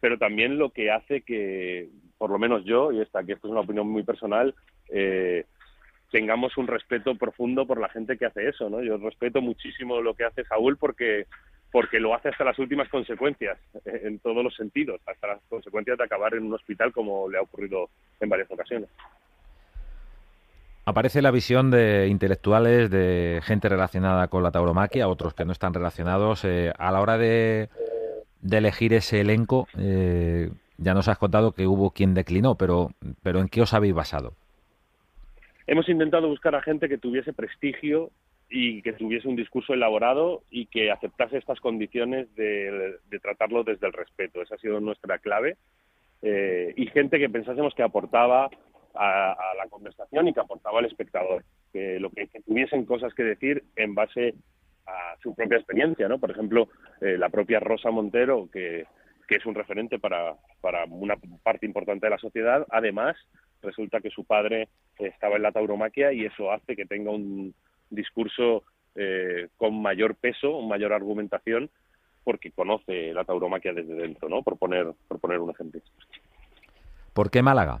pero 0.00 0.18
también 0.18 0.58
lo 0.58 0.70
que 0.70 0.90
hace 0.90 1.22
que, 1.22 1.88
por 2.18 2.30
lo 2.30 2.38
menos 2.38 2.64
yo, 2.64 2.92
y 2.92 3.00
esta 3.00 3.24
que 3.24 3.32
esto 3.32 3.48
es 3.48 3.52
una 3.52 3.60
opinión 3.60 3.88
muy 3.88 4.02
personal, 4.02 4.54
eh, 4.88 5.44
tengamos 6.10 6.56
un 6.56 6.66
respeto 6.66 7.14
profundo 7.16 7.66
por 7.66 7.80
la 7.80 7.88
gente 7.88 8.16
que 8.16 8.26
hace 8.26 8.48
eso, 8.48 8.70
¿no? 8.70 8.82
Yo 8.82 8.96
respeto 8.98 9.40
muchísimo 9.40 10.00
lo 10.00 10.14
que 10.14 10.24
hace 10.24 10.44
Saúl 10.44 10.76
porque 10.76 11.26
porque 11.72 12.00
lo 12.00 12.14
hace 12.14 12.30
hasta 12.30 12.44
las 12.44 12.58
últimas 12.58 12.88
consecuencias, 12.88 13.58
en 13.84 14.18
todos 14.20 14.42
los 14.42 14.54
sentidos, 14.54 15.00
hasta 15.04 15.26
las 15.26 15.40
consecuencias 15.48 15.98
de 15.98 16.04
acabar 16.04 16.32
en 16.34 16.44
un 16.44 16.54
hospital 16.54 16.90
como 16.90 17.28
le 17.28 17.36
ha 17.36 17.42
ocurrido 17.42 17.90
en 18.20 18.28
varias 18.30 18.50
ocasiones. 18.50 18.88
Aparece 20.86 21.20
la 21.20 21.32
visión 21.32 21.70
de 21.70 22.06
intelectuales, 22.06 22.90
de 22.90 23.40
gente 23.42 23.68
relacionada 23.68 24.28
con 24.28 24.42
la 24.42 24.52
tauromaquia, 24.52 25.08
otros 25.08 25.34
que 25.34 25.44
no 25.44 25.52
están 25.52 25.74
relacionados, 25.74 26.44
eh, 26.44 26.72
a 26.78 26.92
la 26.92 27.00
hora 27.00 27.18
de 27.18 27.68
de 28.46 28.58
elegir 28.58 28.92
ese 28.92 29.20
elenco, 29.20 29.66
eh, 29.76 30.50
ya 30.78 30.94
nos 30.94 31.08
has 31.08 31.18
contado 31.18 31.52
que 31.52 31.66
hubo 31.66 31.90
quien 31.90 32.14
declinó, 32.14 32.54
pero, 32.54 32.90
pero 33.22 33.40
¿en 33.40 33.48
qué 33.48 33.60
os 33.60 33.74
habéis 33.74 33.94
basado? 33.94 34.34
Hemos 35.66 35.88
intentado 35.88 36.28
buscar 36.28 36.54
a 36.54 36.62
gente 36.62 36.88
que 36.88 36.98
tuviese 36.98 37.32
prestigio 37.32 38.10
y 38.48 38.82
que 38.82 38.92
tuviese 38.92 39.26
un 39.26 39.34
discurso 39.34 39.74
elaborado 39.74 40.42
y 40.48 40.66
que 40.66 40.92
aceptase 40.92 41.38
estas 41.38 41.58
condiciones 41.58 42.32
de, 42.36 42.98
tratarlo 43.20 43.64
desde 43.64 43.88
el 43.88 43.92
respeto. 43.92 44.40
Esa 44.40 44.54
ha 44.54 44.58
sido 44.58 44.78
nuestra 44.78 45.18
clave. 45.18 45.56
Eh, 46.22 46.72
y 46.76 46.86
gente 46.86 47.18
que 47.18 47.28
pensásemos 47.28 47.74
que 47.74 47.82
aportaba 47.82 48.48
a, 48.94 49.36
la 49.56 49.68
conversación 49.68 50.28
y 50.28 50.32
que 50.32 50.40
aportaba 50.40 50.78
al 50.78 50.86
espectador. 50.86 51.42
Que 51.72 51.98
lo 51.98 52.10
que 52.10 52.28
tuviesen 52.46 52.84
cosas 52.84 53.12
que 53.14 53.24
decir 53.24 53.64
en 53.74 53.96
base 53.96 54.34
a 54.86 55.16
su 55.22 55.34
propia 55.34 55.58
experiencia, 55.58 56.08
¿no? 56.08 56.18
Por 56.18 56.30
ejemplo, 56.30 56.68
eh, 57.00 57.16
la 57.18 57.28
propia 57.28 57.60
Rosa 57.60 57.90
Montero, 57.90 58.48
que, 58.52 58.86
que, 59.26 59.36
es 59.36 59.46
un 59.46 59.54
referente 59.54 59.98
para, 59.98 60.34
para 60.60 60.84
una 60.84 61.16
parte 61.42 61.66
importante 61.66 62.06
de 62.06 62.10
la 62.10 62.18
sociedad, 62.18 62.66
además 62.70 63.16
resulta 63.62 64.00
que 64.00 64.10
su 64.10 64.24
padre 64.24 64.68
estaba 64.98 65.36
en 65.36 65.42
la 65.42 65.52
tauromaquia 65.52 66.12
y 66.12 66.24
eso 66.24 66.52
hace 66.52 66.76
que 66.76 66.86
tenga 66.86 67.10
un 67.10 67.54
discurso 67.90 68.64
eh, 68.94 69.48
con 69.56 69.80
mayor 69.80 70.14
peso, 70.14 70.60
mayor 70.62 70.92
argumentación, 70.92 71.70
porque 72.24 72.50
conoce 72.50 73.12
la 73.12 73.24
tauromaquia 73.24 73.72
desde 73.72 73.94
dentro, 73.94 74.28
¿no? 74.28 74.42
Por 74.42 74.58
poner, 74.58 74.86
por 75.08 75.20
poner 75.20 75.38
un 75.38 75.50
ejemplo. 75.50 75.80
¿Por 77.12 77.30
qué 77.30 77.42
Málaga? 77.42 77.80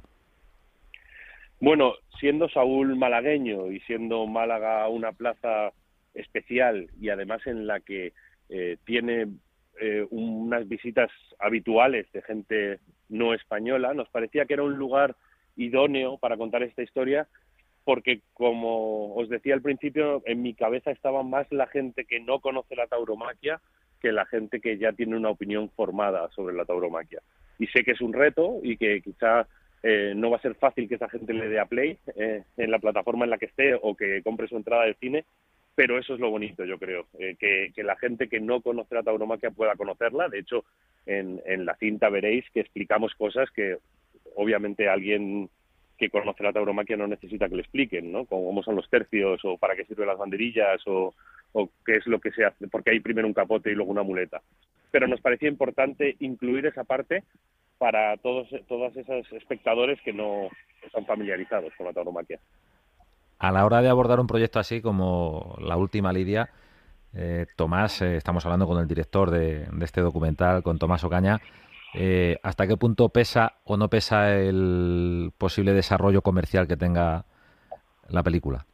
Bueno, 1.60 1.94
siendo 2.20 2.48
Saúl 2.48 2.96
malagueño 2.96 3.70
y 3.70 3.80
siendo 3.80 4.26
Málaga 4.26 4.88
una 4.88 5.12
plaza 5.12 5.72
especial 6.16 6.88
y 7.00 7.08
además 7.08 7.46
en 7.46 7.66
la 7.66 7.80
que 7.80 8.12
eh, 8.48 8.76
tiene 8.84 9.28
eh, 9.80 10.06
unas 10.10 10.68
visitas 10.68 11.10
habituales 11.38 12.10
de 12.12 12.22
gente 12.22 12.80
no 13.08 13.34
española, 13.34 13.94
nos 13.94 14.08
parecía 14.08 14.46
que 14.46 14.54
era 14.54 14.62
un 14.62 14.76
lugar 14.76 15.16
idóneo 15.56 16.18
para 16.18 16.36
contar 16.36 16.62
esta 16.62 16.82
historia 16.82 17.28
porque, 17.84 18.20
como 18.34 19.14
os 19.14 19.28
decía 19.28 19.54
al 19.54 19.62
principio, 19.62 20.20
en 20.26 20.42
mi 20.42 20.54
cabeza 20.54 20.90
estaba 20.90 21.22
más 21.22 21.46
la 21.52 21.68
gente 21.68 22.04
que 22.04 22.18
no 22.18 22.40
conoce 22.40 22.74
la 22.74 22.88
tauromaquia 22.88 23.60
que 24.00 24.10
la 24.10 24.26
gente 24.26 24.60
que 24.60 24.76
ya 24.76 24.92
tiene 24.92 25.16
una 25.16 25.30
opinión 25.30 25.70
formada 25.70 26.28
sobre 26.30 26.54
la 26.54 26.64
tauromaquia. 26.64 27.22
Y 27.60 27.68
sé 27.68 27.84
que 27.84 27.92
es 27.92 28.00
un 28.00 28.12
reto 28.12 28.58
y 28.62 28.76
que 28.76 29.00
quizá 29.02 29.46
eh, 29.82 30.14
no 30.16 30.30
va 30.30 30.38
a 30.38 30.42
ser 30.42 30.56
fácil 30.56 30.88
que 30.88 30.96
esa 30.96 31.08
gente 31.08 31.32
le 31.32 31.48
dé 31.48 31.60
a 31.60 31.66
play 31.66 31.96
eh, 32.16 32.42
en 32.56 32.70
la 32.72 32.80
plataforma 32.80 33.24
en 33.24 33.30
la 33.30 33.38
que 33.38 33.46
esté 33.46 33.74
o 33.80 33.94
que 33.94 34.20
compre 34.22 34.48
su 34.48 34.56
entrada 34.56 34.84
de 34.84 34.94
cine, 34.94 35.24
pero 35.76 35.98
eso 35.98 36.14
es 36.14 36.20
lo 36.20 36.30
bonito, 36.30 36.64
yo 36.64 36.78
creo, 36.78 37.06
eh, 37.18 37.36
que, 37.38 37.84
la 37.84 37.96
gente 37.96 38.28
que 38.28 38.40
no 38.40 38.62
conoce 38.62 38.94
la 38.94 39.02
tauromaquia 39.02 39.50
pueda 39.50 39.76
conocerla. 39.76 40.28
De 40.28 40.38
hecho, 40.38 40.64
en, 41.04 41.66
la 41.66 41.76
cinta 41.76 42.08
veréis 42.08 42.46
que 42.50 42.60
explicamos 42.60 43.14
cosas 43.14 43.50
que 43.50 43.76
obviamente 44.34 44.88
alguien 44.88 45.50
que 45.98 46.08
conoce 46.08 46.42
la 46.42 46.54
tauromaquia 46.54 46.96
no 46.96 47.06
necesita 47.06 47.48
que 47.48 47.56
le 47.56 47.62
expliquen, 47.62 48.10
¿no? 48.10 48.24
Cómo 48.24 48.62
son 48.62 48.74
los 48.74 48.88
tercios 48.88 49.44
o 49.44 49.58
para 49.58 49.76
qué 49.76 49.84
sirven 49.84 50.08
las 50.08 50.18
banderillas 50.18 50.80
o, 50.86 51.14
o 51.52 51.70
qué 51.84 51.96
es 51.96 52.06
lo 52.06 52.20
que 52.20 52.32
se 52.32 52.44
hace, 52.44 52.68
porque 52.68 52.90
hay 52.90 53.00
primero 53.00 53.26
un 53.26 53.34
capote 53.34 53.70
y 53.70 53.74
luego 53.74 53.92
una 53.92 54.02
muleta. 54.02 54.40
Pero 54.90 55.06
nos 55.06 55.20
parecía 55.20 55.50
importante 55.50 56.16
incluir 56.20 56.64
esa 56.64 56.84
parte 56.84 57.22
para 57.76 58.16
todos, 58.16 58.48
todos 58.66 58.96
esos 58.96 59.30
espectadores 59.32 60.00
que 60.00 60.14
no 60.14 60.48
están 60.82 61.04
familiarizados 61.04 61.74
con 61.76 61.86
la 61.86 61.92
tauromaquia 61.92 62.40
a 63.38 63.52
la 63.52 63.64
hora 63.64 63.82
de 63.82 63.88
abordar 63.88 64.20
un 64.20 64.26
proyecto 64.26 64.58
así 64.58 64.80
como 64.80 65.56
La 65.60 65.76
Última 65.76 66.12
Lidia, 66.12 66.50
eh, 67.14 67.46
Tomás, 67.56 68.02
eh, 68.02 68.16
estamos 68.16 68.44
hablando 68.44 68.66
con 68.66 68.78
el 68.78 68.86
director 68.86 69.30
de, 69.30 69.66
este 69.80 70.00
documental, 70.00 70.62
con 70.62 70.78
Tomás 70.78 71.04
Ocaña, 71.04 71.40
eh, 71.94 72.38
¿hasta 72.42 72.66
qué 72.66 72.76
punto 72.76 73.08
pesa 73.08 73.54
o 73.64 73.76
no 73.76 73.88
pesa 73.88 74.36
el 74.38 75.30
posible 75.38 75.72
desarrollo 75.72 76.20
comercial 76.22 76.68
que 76.68 76.76
tenga 76.76 77.24
la 78.08 78.22
película? 78.22 78.66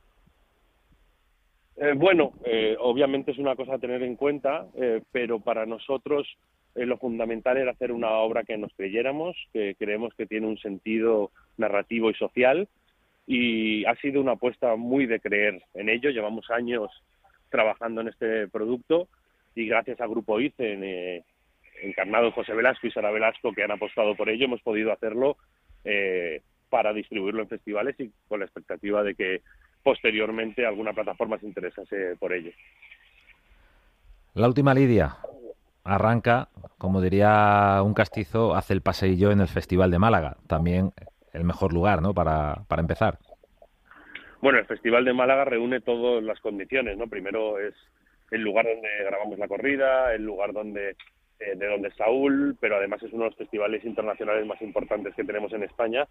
bueno, 1.97 2.33
obviamente 2.79 3.33
es 3.33 3.39
una 3.39 3.57
cosa 3.57 3.75
a 3.75 3.79
tener 3.79 4.05
en 4.05 4.15
cuenta, 4.15 4.67
pero 5.11 5.41
para 5.41 5.67
nosotros 5.67 6.29
lo 6.77 6.97
fundamental 6.97 7.57
era 7.57 7.73
hacer 7.73 7.91
una 7.91 8.11
obra 8.19 8.45
que 8.45 8.57
nos 8.57 8.73
creyéramos, 8.75 9.37
que 9.53 9.75
creemos 9.77 10.15
que 10.15 10.27
tiene 10.27 10.47
un 10.47 10.59
sentido 10.59 11.33
narrativo 11.57 12.09
y 12.09 12.15
social, 12.15 12.69
y 13.27 13.85
ha 13.85 13.95
sido 13.97 14.21
una 14.21 14.33
apuesta 14.33 14.77
muy 14.77 15.07
de 15.07 15.21
creer 15.21 15.63
en 15.75 15.89
ello. 15.89 16.11
Llevamos 16.11 16.51
años 16.51 16.91
trabajando 17.51 18.01
en 18.01 18.09
este 18.09 18.49
producto 18.49 19.09
y 19.55 19.67
gracias 19.67 20.01
al 20.01 20.09
Grupo 20.09 20.41
ICEN, 20.41 20.83
eh, 20.83 21.25
encarnado 21.83 22.33
José 22.33 22.55
Velasco 22.55 22.87
y 22.87 22.91
Sara 22.91 23.11
Velasco, 23.11 23.53
que 23.53 23.63
han 23.63 23.71
apostado 23.71 24.17
por 24.17 24.29
ello, 24.29 24.47
hemos 24.47 24.63
podido 24.63 24.93
hacerlo 24.93 25.37
eh, 25.85 26.43
para 26.71 26.93
distribuirlo 26.93 27.43
en 27.43 27.49
festivales 27.49 27.95
y 27.99 28.11
con 28.29 28.41
la 28.41 28.47
expectativa 28.47 29.03
de 29.03 29.15
que 29.15 29.43
posteriormente 29.83 30.65
alguna 30.65 30.93
plataforma 30.93 31.39
se 31.39 31.47
interesase 31.47 32.17
por 32.19 32.33
ello. 32.33 32.53
La 34.35 34.47
última 34.47 34.73
Lidia 34.73 35.17
arranca, 35.85 36.49
como 36.79 37.03
diría 37.03 37.83
un 37.85 37.93
castizo, 37.93 38.55
hace 38.55 38.73
el 38.73 38.81
paseillo 38.81 39.31
en 39.31 39.41
el 39.41 39.49
Festival 39.49 39.91
de 39.91 39.99
Málaga. 39.99 40.37
También 40.47 40.93
el 41.33 41.45
mejor 41.45 41.73
lugar, 41.73 42.03
¿no? 42.03 42.15
Para, 42.15 42.65
para 42.69 42.83
empezar. 42.83 43.19
Bueno, 44.41 44.59
el 44.59 44.67
Festival 44.67 45.05
de 45.05 45.13
Málaga 45.13 45.45
reúne 45.45 45.81
todas 45.81 46.23
las 46.23 46.41
condiciones, 46.41 46.99
¿no? 46.99 47.07
Primero 47.07 47.59
es 47.59 47.75
el 48.31 48.43
lugar 48.43 48.67
donde 48.67 48.89
grabamos 49.05 49.39
la 49.39 49.49
corrida, 49.49 50.15
el 50.15 50.25
lugar 50.25 50.53
donde 50.53 50.97
eh, 51.39 51.57
de 51.57 51.67
donde 51.67 51.91
Saúl, 51.93 52.57
pero 52.61 52.77
además 52.77 53.03
es 53.03 53.13
uno 53.13 53.25
de 53.25 53.31
los 53.31 53.39
festivales 53.39 53.85
internacionales 53.85 54.47
más 54.47 54.61
importantes 54.63 55.15
que 55.15 55.25
tenemos 55.25 55.53
en 55.53 55.65
España 55.65 56.07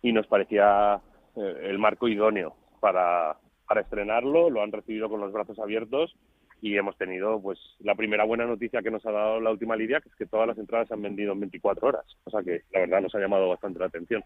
y 0.00 0.12
nos 0.12 0.26
parecía 0.26 1.00
eh, 1.36 1.60
el 1.64 1.78
marco 1.78 2.06
idóneo 2.06 2.54
para, 2.80 3.36
para 3.66 3.80
estrenarlo. 3.80 4.48
Lo 4.48 4.62
han 4.62 4.70
recibido 4.70 5.08
con 5.08 5.20
los 5.20 5.32
brazos 5.32 5.58
abiertos 5.58 6.16
y 6.60 6.76
hemos 6.76 6.96
tenido 6.96 7.40
pues 7.40 7.58
la 7.80 7.94
primera 7.94 8.24
buena 8.24 8.46
noticia 8.46 8.82
que 8.82 8.90
nos 8.90 9.04
ha 9.06 9.10
dado 9.10 9.40
la 9.40 9.50
última 9.50 9.76
lidia, 9.76 10.00
que 10.00 10.08
es 10.08 10.14
que 10.14 10.26
todas 10.26 10.46
las 10.46 10.58
entradas 10.58 10.88
se 10.88 10.94
han 10.94 11.02
vendido 11.02 11.32
en 11.32 11.40
24 11.40 11.88
horas, 11.88 12.04
o 12.24 12.30
sea 12.30 12.42
que 12.42 12.62
la 12.72 12.80
verdad 12.80 13.00
nos 13.00 13.14
ha 13.14 13.18
llamado 13.18 13.48
bastante 13.48 13.80
la 13.80 13.86
atención. 13.86 14.22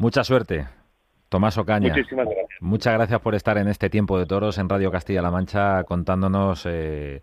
Mucha 0.00 0.24
suerte. 0.24 0.66
Tomás 1.28 1.58
Ocaña. 1.58 1.90
Muchísimas 1.90 2.24
gracias. 2.24 2.62
Muchas 2.62 2.94
gracias 2.94 3.20
por 3.20 3.34
estar 3.34 3.58
en 3.58 3.68
este 3.68 3.90
tiempo 3.90 4.18
de 4.18 4.24
toros 4.24 4.56
en 4.56 4.66
Radio 4.66 4.90
Castilla-La 4.90 5.30
Mancha 5.30 5.84
contándonos 5.84 6.64
eh, 6.64 7.20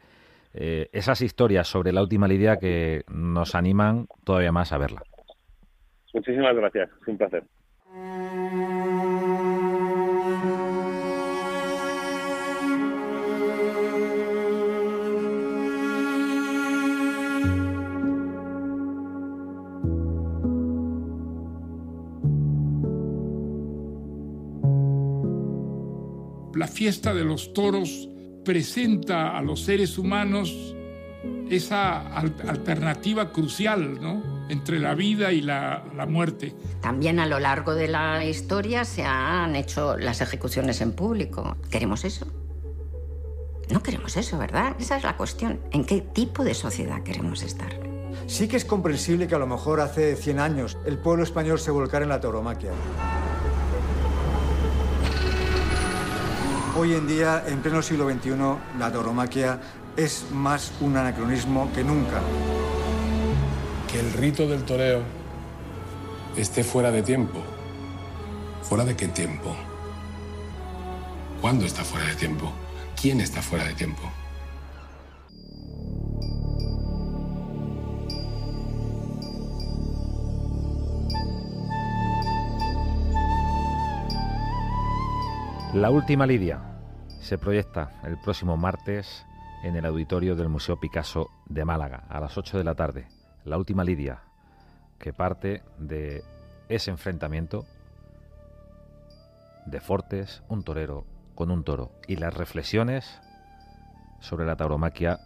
eh, 0.54 0.88
esas 0.94 1.22
historias 1.22 1.68
sobre 1.68 1.92
la 1.92 2.04
última 2.04 2.28
lidia 2.28 2.58
que 2.58 3.04
nos 3.08 3.56
animan 3.56 4.06
todavía 4.24 4.52
más 4.52 4.74
a 4.74 4.78
verla. 4.78 5.02
Muchísimas 6.14 6.56
gracias. 6.56 6.88
Es 7.02 7.08
un 7.08 7.18
placer. 7.18 7.44
La 26.68 26.74
fiesta 26.74 27.14
de 27.14 27.24
los 27.24 27.54
toros 27.54 28.10
presenta 28.44 29.38
a 29.38 29.42
los 29.42 29.62
seres 29.62 29.98
humanos 29.98 30.76
esa 31.50 32.18
alternativa 32.18 33.32
crucial, 33.32 34.02
¿no? 34.02 34.22
entre 34.50 34.78
la 34.78 34.94
vida 34.94 35.32
y 35.32 35.40
la, 35.40 35.86
la, 35.96 36.06
muerte. 36.06 36.54
También 36.82 37.22
a 37.22 37.26
lo 37.26 37.40
largo 37.40 37.74
de 37.74 37.88
la 37.88 38.26
historia 38.26 38.84
se 38.84 39.04
han 39.04 39.56
hecho 39.56 39.96
las 39.98 40.20
ejecuciones 40.20 40.82
en 40.82 40.92
público. 40.92 41.56
¿Queremos 41.72 42.04
eso? 42.04 42.28
No 43.70 43.82
queremos 43.82 44.18
eso, 44.18 44.38
¿verdad? 44.38 44.76
Esa 44.78 44.98
es 44.98 45.04
la 45.04 45.16
cuestión. 45.16 45.62
¿En 45.72 45.86
qué 45.86 46.02
tipo 46.02 46.44
de 46.44 46.54
sociedad 46.54 47.02
queremos 47.02 47.44
estar? 47.44 47.80
Sí 48.26 48.50
que 48.50 48.58
es 48.58 48.66
comprensible 48.66 49.28
que 49.28 49.36
a 49.36 49.40
lo 49.40 49.48
mejor 49.48 49.80
hace 49.80 50.18
100 50.18 50.40
años 50.40 50.78
el 50.86 50.98
pueblo 50.98 51.24
español 51.24 51.60
se 51.60 51.72
volcara 51.72 52.04
en 52.04 52.10
la 52.10 52.20
tauromaquia. 52.20 52.72
Hoy 56.80 56.94
en 56.94 57.08
día, 57.08 57.44
en 57.48 57.60
pleno 57.64 57.82
siglo 57.82 58.08
XXI, 58.08 58.36
la 58.78 58.92
tauromaquia 58.92 59.60
es 59.96 60.28
más 60.32 60.72
un 60.80 60.96
anacronismo 60.96 61.72
que 61.74 61.84
nunca. 61.84 62.22
Que 63.92 64.00
el 64.00 64.14
rito 64.14 64.48
del 64.48 64.62
toreo 64.64 65.02
esté 66.36 66.64
fuera 66.64 66.92
de 66.92 67.02
tiempo. 67.02 67.42
¿Fuera 68.62 68.86
de 68.86 68.96
qué 68.96 69.08
tiempo? 69.08 69.56
¿Cuándo 71.42 71.66
está 71.66 71.84
fuera 71.84 72.06
de 72.06 72.14
tiempo? 72.14 72.54
¿Quién 73.02 73.22
está 73.22 73.42
fuera 73.42 73.66
de 73.66 73.74
tiempo? 73.74 74.04
La 85.78 85.92
última 85.92 86.26
Lidia 86.26 86.60
se 87.20 87.38
proyecta 87.38 88.02
el 88.04 88.18
próximo 88.18 88.58
martes 88.58 89.24
en 89.62 89.76
el 89.76 89.86
auditorio 89.86 90.36
del 90.36 90.50
Museo 90.50 90.80
Picasso 90.80 91.30
de 91.46 91.66
Málaga 91.66 92.04
a 92.10 92.20
las 92.20 92.36
8 92.36 92.58
de 92.58 92.64
la 92.64 92.74
tarde. 92.74 93.08
La 93.46 93.60
última 93.60 93.84
Lidia, 93.84 94.24
que 94.98 95.14
parte 95.14 95.62
de 95.78 96.24
ese 96.68 96.90
enfrentamiento 96.90 97.68
de 99.68 99.80
Fortes, 99.80 100.42
un 100.50 100.64
torero 100.64 101.06
con 101.36 101.52
un 101.52 101.64
toro, 101.64 101.92
y 102.08 102.16
las 102.16 102.34
reflexiones 102.34 103.22
sobre 104.20 104.48
la 104.48 104.56
tauromaquia 104.56 105.20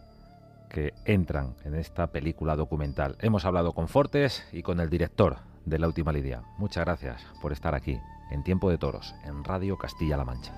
que 0.69 0.93
entran 1.05 1.55
en 1.63 1.75
esta 1.75 2.07
película 2.07 2.57
documental. 2.57 3.15
Hemos 3.21 3.45
hablado 3.45 3.71
con 3.71 3.87
Fortes 3.87 4.45
y 4.51 4.63
con 4.63 4.81
el 4.81 4.89
director 4.89 5.37
de 5.63 5.79
La 5.79 5.87
Última 5.87 6.11
Lidia. 6.11 6.41
Muchas 6.57 6.83
gracias 6.83 7.25
por 7.41 7.53
estar 7.53 7.73
aquí 7.73 7.97
en 8.31 8.43
Tiempo 8.43 8.69
de 8.69 8.77
Toros, 8.77 9.13
en 9.23 9.43
Radio 9.43 9.77
Castilla-La 9.77 10.25
Mancha. 10.25 10.53